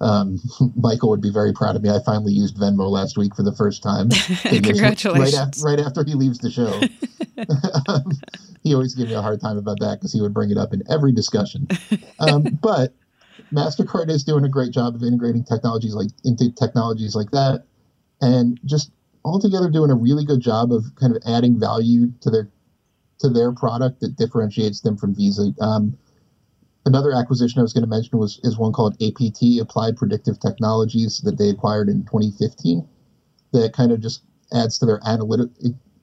Um, 0.00 0.38
Michael 0.76 1.10
would 1.10 1.22
be 1.22 1.32
very 1.32 1.52
proud 1.52 1.76
of 1.76 1.82
me. 1.82 1.90
I 1.90 1.98
finally 2.04 2.32
used 2.32 2.56
Venmo 2.56 2.90
last 2.90 3.16
week 3.16 3.34
for 3.34 3.42
the 3.42 3.54
first 3.54 3.82
time. 3.82 4.10
Congratulations! 4.42 5.34
Right 5.34 5.34
after, 5.34 5.60
right 5.62 5.78
after 5.80 6.04
he 6.04 6.14
leaves 6.14 6.38
the 6.38 6.50
show, 6.50 6.72
um, 7.88 8.12
he 8.62 8.74
always 8.74 8.94
gives 8.94 9.08
me 9.08 9.14
a 9.14 9.22
hard 9.22 9.40
time 9.40 9.56
about 9.56 9.80
that 9.80 9.98
because 9.98 10.12
he 10.12 10.20
would 10.20 10.34
bring 10.34 10.50
it 10.50 10.58
up 10.58 10.72
in 10.72 10.82
every 10.90 11.12
discussion. 11.12 11.66
Um, 12.20 12.58
but 12.62 12.94
Mastercard 13.52 14.10
is 14.10 14.24
doing 14.24 14.44
a 14.44 14.48
great 14.48 14.72
job 14.72 14.94
of 14.94 15.02
integrating 15.02 15.44
technologies 15.44 15.94
like 15.94 16.08
into 16.24 16.50
technologies 16.52 17.14
like 17.14 17.30
that, 17.30 17.64
and 18.20 18.60
just 18.64 18.90
altogether 19.24 19.70
doing 19.70 19.90
a 19.90 19.94
really 19.94 20.24
good 20.24 20.40
job 20.40 20.72
of 20.72 20.84
kind 20.96 21.14
of 21.14 21.22
adding 21.26 21.58
value 21.58 22.12
to 22.20 22.30
their 22.30 22.48
to 23.18 23.30
their 23.30 23.52
product 23.52 24.00
that 24.00 24.16
differentiates 24.16 24.80
them 24.80 24.96
from 24.96 25.14
Visa. 25.14 25.52
Um, 25.60 25.96
Another 26.86 27.12
acquisition 27.12 27.58
I 27.58 27.62
was 27.62 27.72
going 27.72 27.82
to 27.82 27.90
mention 27.90 28.16
was 28.16 28.38
is 28.44 28.58
one 28.58 28.72
called 28.72 28.94
APT, 29.02 29.42
Applied 29.60 29.96
Predictive 29.96 30.38
Technologies, 30.38 31.20
that 31.22 31.36
they 31.36 31.48
acquired 31.48 31.88
in 31.88 32.04
2015. 32.04 32.86
That 33.52 33.72
kind 33.72 33.90
of 33.90 34.00
just 34.00 34.22
adds 34.52 34.78
to 34.78 34.86
their 34.86 35.00
analytic 35.04 35.50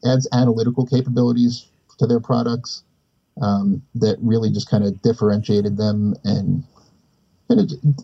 adds 0.05 0.27
analytical 0.33 0.85
capabilities 0.85 1.69
to 1.99 2.05
their 2.05 2.19
products. 2.19 2.83
Um, 3.41 3.81
that 3.95 4.17
really 4.21 4.51
just 4.51 4.69
kind 4.69 4.83
of 4.83 5.01
differentiated 5.01 5.77
them, 5.77 6.15
and 6.25 6.65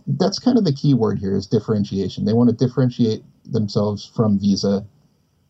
that's 0.08 0.40
kind 0.40 0.58
of 0.58 0.64
the 0.64 0.74
key 0.74 0.94
word 0.94 1.20
here 1.20 1.36
is 1.36 1.48
differentiation. 1.48 2.24
They 2.24 2.34
want 2.34 2.50
to 2.50 2.56
differentiate 2.56 3.24
themselves 3.46 4.06
from 4.06 4.40
Visa, 4.40 4.86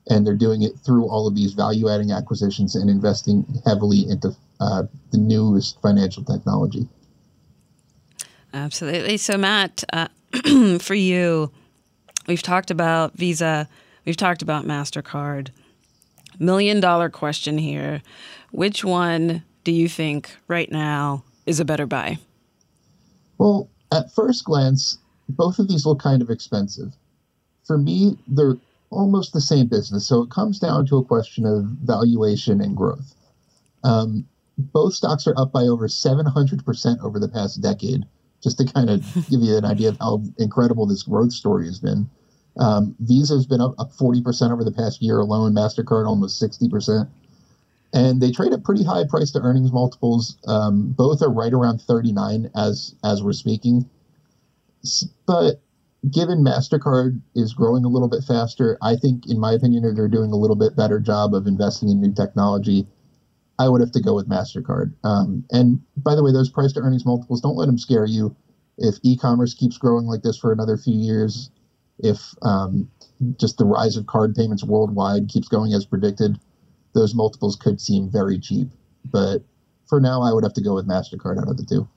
and 0.10 0.26
they're 0.26 0.36
doing 0.36 0.64
it 0.64 0.80
through 0.84 1.08
all 1.08 1.28
of 1.28 1.36
these 1.36 1.54
value 1.54 1.90
adding 1.90 2.12
acquisitions 2.12 2.76
and 2.76 2.90
investing 2.90 3.46
heavily 3.66 4.10
into 4.10 4.36
uh, 4.60 4.84
the 5.12 5.20
newest 5.20 5.80
financial 5.80 6.24
technology. 6.24 6.90
Absolutely. 8.54 9.18
So, 9.18 9.38
Matt, 9.38 9.84
uh, 9.94 10.08
for 10.80 10.96
you, 10.96 11.52
we've 12.28 12.42
talked 12.42 12.72
about 12.72 13.14
Visa, 13.16 13.68
we've 14.06 14.18
talked 14.18 14.42
about 14.42 14.66
MasterCard. 14.66 15.50
Million 16.40 16.80
dollar 16.80 17.10
question 17.10 17.58
here. 17.58 18.02
Which 18.52 18.84
one 18.84 19.44
do 19.64 19.72
you 19.72 19.90
think 19.90 20.36
right 20.48 20.72
now 20.72 21.24
is 21.46 21.60
a 21.60 21.66
better 21.66 21.86
buy? 21.86 22.18
Well, 23.38 23.70
at 23.92 24.14
first 24.14 24.46
glance, 24.46 24.98
both 25.28 25.60
of 25.60 25.68
these 25.68 25.86
look 25.86 26.00
kind 26.00 26.22
of 26.22 26.30
expensive. 26.30 26.94
For 27.66 27.78
me, 27.78 28.18
they're 28.28 28.58
almost 28.90 29.34
the 29.34 29.42
same 29.42 29.68
business. 29.68 30.08
So 30.08 30.22
it 30.22 30.32
comes 30.32 30.60
down 30.60 30.86
to 30.88 30.98
a 30.98 31.06
question 31.06 31.46
of 31.46 31.66
valuation 31.66 32.62
and 32.62 32.76
growth. 32.76 33.14
Um, 33.84 34.28
both 34.58 34.94
stocks 34.94 35.28
are 35.28 35.38
up 35.38 35.52
by 35.52 35.64
over 35.64 35.88
700% 35.88 37.04
over 37.04 37.20
the 37.20 37.30
past 37.30 37.62
decade, 37.62 38.06
just 38.42 38.58
to 38.58 38.66
kind 38.66 38.90
of 38.90 39.02
give 39.30 39.42
you 39.42 39.58
an 39.58 39.66
idea 39.66 39.90
of 39.90 39.98
how 40.00 40.24
incredible 40.38 40.86
this 40.86 41.04
growth 41.04 41.34
story 41.34 41.66
has 41.66 41.80
been. 41.80 42.10
Um, 42.60 42.96
Visa 43.00 43.36
has 43.36 43.46
been 43.46 43.62
up, 43.62 43.76
up 43.80 43.92
40% 43.94 44.52
over 44.52 44.64
the 44.64 44.72
past 44.72 45.02
year 45.02 45.20
alone, 45.20 45.54
MasterCard 45.54 46.08
almost 46.08 46.42
60%. 46.42 47.08
And 47.94 48.22
they 48.22 48.32
trade 48.32 48.54
at 48.54 48.64
pretty 48.64 48.84
high 48.84 49.06
price 49.06 49.32
to 49.32 49.40
earnings 49.40 49.72
multiples. 49.72 50.38
Um, 50.48 50.92
both 50.92 51.22
are 51.22 51.32
right 51.32 51.54
around 51.54 51.82
39 51.82 52.52
as 52.56 52.94
as 53.04 53.24
we're 53.24 53.34
speaking. 53.34 53.90
But 55.26 55.62
given 56.12 56.44
MasterCard 56.44 57.20
is 57.36 57.54
growing 57.54 57.86
a 57.86 57.88
little 57.88 58.08
bit 58.08 58.24
faster, 58.24 58.78
I 58.82 58.96
think, 58.96 59.28
in 59.28 59.40
my 59.40 59.54
opinion, 59.54 59.94
they're 59.96 60.08
doing 60.08 60.32
a 60.32 60.36
little 60.36 60.56
bit 60.56 60.76
better 60.76 61.00
job 61.00 61.34
of 61.34 61.48
investing 61.48 61.90
in 61.90 62.00
new 62.00 62.14
technology. 62.14 62.86
I 63.60 63.68
would 63.68 63.82
have 63.82 63.92
to 63.92 64.02
go 64.02 64.16
with 64.16 64.30
MasterCard. 64.30 64.94
Um, 65.04 65.44
and 65.52 65.82
by 65.98 66.16
the 66.16 66.24
way, 66.24 66.32
those 66.32 66.50
price 66.50 66.72
to 66.74 66.80
earnings 66.80 67.06
multiples, 67.06 67.42
don't 67.42 67.58
let 67.58 67.66
them 67.66 67.78
scare 67.78 68.06
you. 68.06 68.36
If 68.78 68.96
e 69.04 69.18
commerce 69.18 69.54
keeps 69.54 69.78
growing 69.78 70.06
like 70.06 70.22
this 70.22 70.38
for 70.38 70.54
another 70.54 70.78
few 70.78 70.96
years, 70.96 71.52
if 72.00 72.34
um, 72.42 72.90
just 73.38 73.58
the 73.58 73.66
rise 73.66 73.98
of 73.98 74.08
card 74.08 74.34
payments 74.34 74.64
worldwide 74.64 75.28
keeps 75.28 75.50
going 75.50 75.74
as 75.74 75.86
predicted, 75.86 76.40
those 76.94 77.14
multiples 77.14 77.58
could 77.58 77.82
seem 77.82 78.10
very 78.10 78.40
cheap. 78.40 78.70
But 79.12 79.44
for 79.88 80.00
now, 80.00 80.22
I 80.22 80.32
would 80.32 80.44
have 80.44 80.54
to 80.54 80.62
go 80.62 80.76
with 80.76 80.88
MasterCard 80.88 81.42
out 81.42 81.50
of 81.50 81.58
the 81.58 81.66
two. 81.66 81.88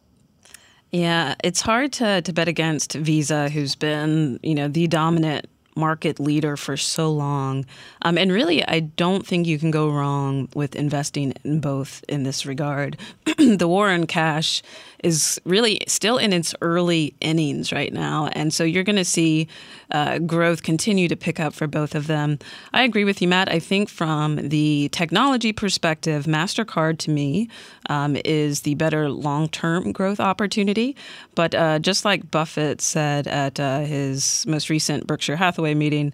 Yeah, 0.91 1.37
it's 1.43 1.61
hard 1.61 1.93
to, 1.95 2.21
to 2.21 2.33
bet 2.33 2.49
against 2.49 2.95
Visa, 2.95 3.49
who's 3.49 3.77
been, 3.77 4.41
you 4.43 4.55
know, 4.55 4.69
the 4.69 4.89
dominant 4.89 5.47
market 5.75 6.21
leader 6.21 6.57
for 6.57 6.77
so 6.77 7.11
long. 7.11 7.65
Um, 8.03 8.19
and 8.19 8.33
really, 8.33 8.67
I 8.67 8.81
don't 8.81 9.27
think 9.27 9.47
you 9.47 9.59
can 9.59 9.71
go 9.71 9.91
wrong 9.91 10.49
with 10.55 10.77
investing 10.77 11.35
in 11.45 11.61
both 11.61 12.05
in 12.09 12.23
this 12.23 12.47
regard. 12.47 12.97
the 13.39 13.69
war 13.69 13.89
on 13.91 14.07
cash 14.07 14.63
is 15.03 15.41
really 15.45 15.81
still 15.87 16.17
in 16.19 16.33
its 16.33 16.55
early 16.63 17.15
innings 17.21 17.73
right 17.73 17.93
now. 17.93 18.29
And 18.33 18.53
so 18.55 18.65
you're 18.65 18.85
going 18.85 18.97
to 18.97 19.05
see 19.05 19.49
uh, 19.91 20.19
growth 20.19 20.63
continue 20.63 21.09
to 21.09 21.17
pick 21.17 21.41
up 21.41 21.55
for 21.55 21.67
both 21.67 21.95
of 21.95 22.07
them. 22.07 22.39
I 22.73 22.83
agree 22.85 23.05
with 23.05 23.21
you, 23.21 23.29
Matt. 23.29 23.51
I 23.51 23.59
think 23.59 23.89
from 23.89 24.37
the 24.49 24.89
technology 24.93 25.53
perspective, 25.53 26.25
MasterCard 26.25 26.99
to 27.01 27.11
me 27.11 27.49
um, 27.89 28.17
is 28.25 28.63
the 28.63 28.75
better 28.75 29.09
long 29.11 29.49
term 29.49 29.93
growth 29.93 30.21
opportunity. 30.21 30.97
But 31.35 31.55
uh, 31.55 31.79
just 31.79 32.05
like 32.05 32.31
Buffett 32.31 32.81
said 32.81 33.27
at 33.27 33.59
uh, 33.59 33.81
his 33.81 34.47
most 34.47 34.71
recent 34.71 35.07
Berkshire 35.07 35.37
Hathaway 35.37 35.75
meeting, 35.75 36.13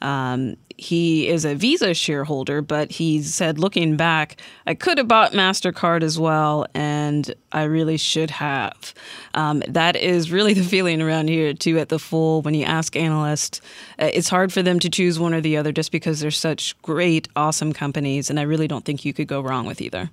um, 0.00 0.56
he 0.78 1.28
is 1.28 1.44
a 1.44 1.56
Visa 1.56 1.92
shareholder, 1.92 2.62
but 2.62 2.92
he 2.92 3.20
said, 3.22 3.58
looking 3.58 3.96
back, 3.96 4.40
I 4.64 4.74
could 4.74 4.96
have 4.98 5.08
bought 5.08 5.32
MasterCard 5.32 6.04
as 6.04 6.20
well, 6.20 6.66
and 6.72 7.34
I 7.50 7.64
really 7.64 7.96
should 7.96 8.30
have. 8.30 8.94
Um, 9.34 9.62
that 9.66 9.96
is 9.96 10.30
really 10.30 10.54
the 10.54 10.62
feeling 10.62 11.02
around 11.02 11.28
here, 11.28 11.52
too, 11.52 11.78
at 11.80 11.88
the 11.88 11.98
Fool. 11.98 12.42
When 12.42 12.54
you 12.54 12.64
ask 12.64 12.94
analysts, 12.94 13.60
uh, 13.98 14.10
it's 14.14 14.28
hard 14.28 14.52
for 14.52 14.62
them 14.62 14.78
to 14.78 14.88
choose 14.88 15.18
one 15.18 15.34
or 15.34 15.40
the 15.40 15.56
other 15.56 15.72
just 15.72 15.90
because 15.90 16.20
they're 16.20 16.30
such 16.30 16.80
great, 16.82 17.28
awesome 17.34 17.72
companies, 17.72 18.30
and 18.30 18.38
I 18.38 18.42
really 18.42 18.68
don't 18.68 18.84
think 18.84 19.04
you 19.04 19.12
could 19.12 19.26
go 19.26 19.40
wrong 19.40 19.66
with 19.66 19.80
either. 19.80 20.10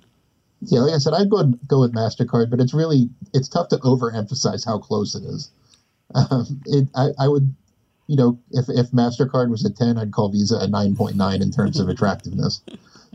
Yeah, 0.62 0.80
like 0.80 0.94
I 0.94 0.98
said, 0.98 1.12
I'd 1.12 1.30
go 1.30 1.44
go 1.68 1.80
with 1.80 1.94
Mastercard, 1.94 2.50
but 2.50 2.60
it's 2.60 2.72
really 2.72 3.10
it's 3.34 3.48
tough 3.48 3.68
to 3.68 3.76
overemphasize 3.76 4.64
how 4.64 4.78
close 4.78 5.14
it 5.14 5.24
is. 5.24 5.50
Um, 6.14 6.60
it, 6.66 6.88
I, 6.94 7.08
I 7.18 7.26
would 7.26 7.52
you 8.06 8.16
know, 8.16 8.38
if, 8.52 8.66
if 8.68 8.90
MasterCard 8.90 9.50
was 9.50 9.64
a 9.64 9.70
10, 9.70 9.98
I'd 9.98 10.12
call 10.12 10.30
Visa 10.30 10.56
a 10.56 10.66
9.9 10.66 11.42
in 11.42 11.50
terms 11.50 11.80
of 11.80 11.88
attractiveness. 11.90 12.62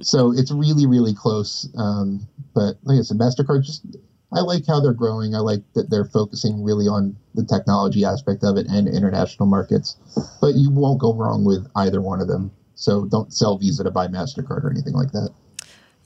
So 0.02 0.32
it's 0.32 0.52
really, 0.52 0.86
really 0.86 1.14
close. 1.14 1.70
Um, 1.78 2.28
but 2.54 2.78
like 2.84 3.00
I 3.00 3.02
said, 3.02 3.18
MasterCard 3.18 3.64
just, 3.64 3.86
I 4.34 4.42
like 4.42 4.66
how 4.68 4.80
they're 4.80 4.94
growing. 4.94 5.36
I 5.36 5.40
like 5.40 5.62
that 5.74 5.90
they're 5.90 6.06
focusing 6.06 6.64
really 6.64 6.88
on 6.88 7.16
the 7.36 7.46
technology 7.46 8.04
aspect 8.04 8.44
of 8.44 8.58
it 8.58 8.68
and 8.68 8.88
international 8.88 9.48
markets. 9.48 9.98
But 10.42 10.56
you 10.56 10.70
won't 10.72 11.00
go 11.00 11.14
wrong 11.14 11.46
with 11.46 11.68
either 11.76 12.02
one 12.02 12.20
of 12.22 12.28
them. 12.28 12.52
So 12.76 13.06
don't 13.06 13.34
sell 13.34 13.58
Visa 13.58 13.84
to 13.84 13.92
buy 13.92 14.08
MasterCard 14.08 14.64
or 14.64 14.72
anything 14.72 14.94
like 14.94 15.12
that. 15.12 15.30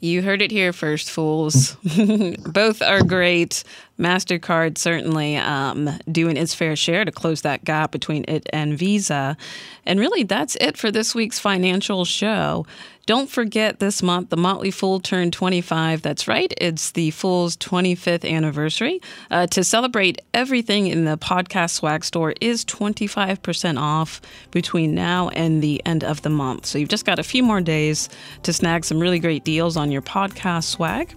You 0.02 0.21
heard 0.21 0.41
it 0.41 0.52
here 0.52 0.74
first, 0.74 1.10
fools. 1.10 1.76
Both 2.45 2.82
are 2.82 3.04
great. 3.04 3.63
MasterCard 3.99 4.77
certainly 4.77 5.38
um, 5.38 5.89
doing 6.12 6.38
its 6.38 6.53
fair 6.53 6.75
share 6.75 7.05
to 7.05 7.12
close 7.12 7.41
that 7.41 7.63
gap 7.63 7.91
between 7.91 8.25
it 8.27 8.47
and 8.51 8.77
Visa. 8.77 9.38
And 9.86 9.99
really, 9.99 10.23
that's 10.23 10.58
it 10.60 10.77
for 10.77 10.91
this 10.91 11.15
week's 11.15 11.39
financial 11.39 12.05
show. 12.05 12.65
Don't 13.05 13.29
forget 13.29 13.79
this 13.79 14.01
month, 14.01 14.31
the 14.31 14.38
Motley 14.38 14.71
Fool 14.71 14.99
turned 14.99 15.31
25. 15.31 16.01
That's 16.01 16.27
right, 16.27 16.51
it's 16.58 16.91
the 16.91 17.12
Fool's 17.12 17.55
25th 17.58 18.27
anniversary. 18.27 18.99
Uh, 19.29 19.45
to 19.47 19.63
celebrate, 19.63 20.21
everything 20.34 20.88
in 20.88 21.05
the 21.05 21.15
podcast 21.15 21.71
swag 21.71 22.03
store 22.03 22.34
is 22.41 22.65
25% 22.65 23.79
off 23.79 24.21
between 24.49 24.95
now 24.95 25.29
and 25.29 25.62
the 25.62 25.86
end 25.86 26.03
of 26.03 26.23
the 26.23 26.31
month. 26.31 26.65
So 26.65 26.79
you've 26.79 26.89
just 26.89 27.05
got 27.05 27.19
a 27.19 27.23
few 27.23 27.43
more 27.43 27.62
days 27.62 28.10
to 28.41 28.51
snag 28.51 28.84
some 28.84 28.99
really 28.99 29.19
great 29.19 29.43
deals 29.43 29.77
on 29.77 29.91
your 29.91 30.01
podcast 30.01 30.63
swag. 30.63 31.13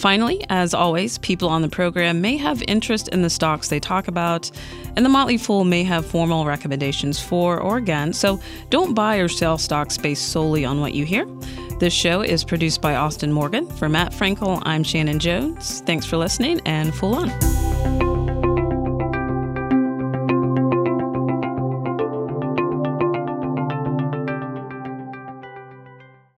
Finally, 0.00 0.42
as 0.48 0.72
always, 0.72 1.18
people 1.18 1.46
on 1.46 1.60
the 1.60 1.68
program 1.68 2.22
may 2.22 2.38
have 2.38 2.62
interest 2.62 3.08
in 3.08 3.20
the 3.20 3.28
stocks 3.28 3.68
they 3.68 3.78
talk 3.78 4.08
about, 4.08 4.50
and 4.96 5.04
the 5.04 5.10
Motley 5.10 5.36
Fool 5.36 5.64
may 5.64 5.84
have 5.84 6.06
formal 6.06 6.46
recommendations 6.46 7.20
for 7.20 7.60
or 7.60 7.76
against, 7.76 8.18
so 8.18 8.40
don't 8.70 8.94
buy 8.94 9.18
or 9.18 9.28
sell 9.28 9.58
stocks 9.58 9.98
based 9.98 10.30
solely 10.30 10.64
on 10.64 10.80
what 10.80 10.94
you 10.94 11.04
hear. 11.04 11.26
This 11.80 11.92
show 11.92 12.22
is 12.22 12.44
produced 12.44 12.80
by 12.80 12.94
Austin 12.94 13.30
Morgan. 13.30 13.66
For 13.76 13.90
Matt 13.90 14.12
Frankel, 14.12 14.62
I'm 14.64 14.84
Shannon 14.84 15.18
Jones. 15.18 15.82
Thanks 15.82 16.06
for 16.06 16.16
listening, 16.16 16.62
and 16.64 16.94
Fool 16.94 17.16
on. 17.16 18.09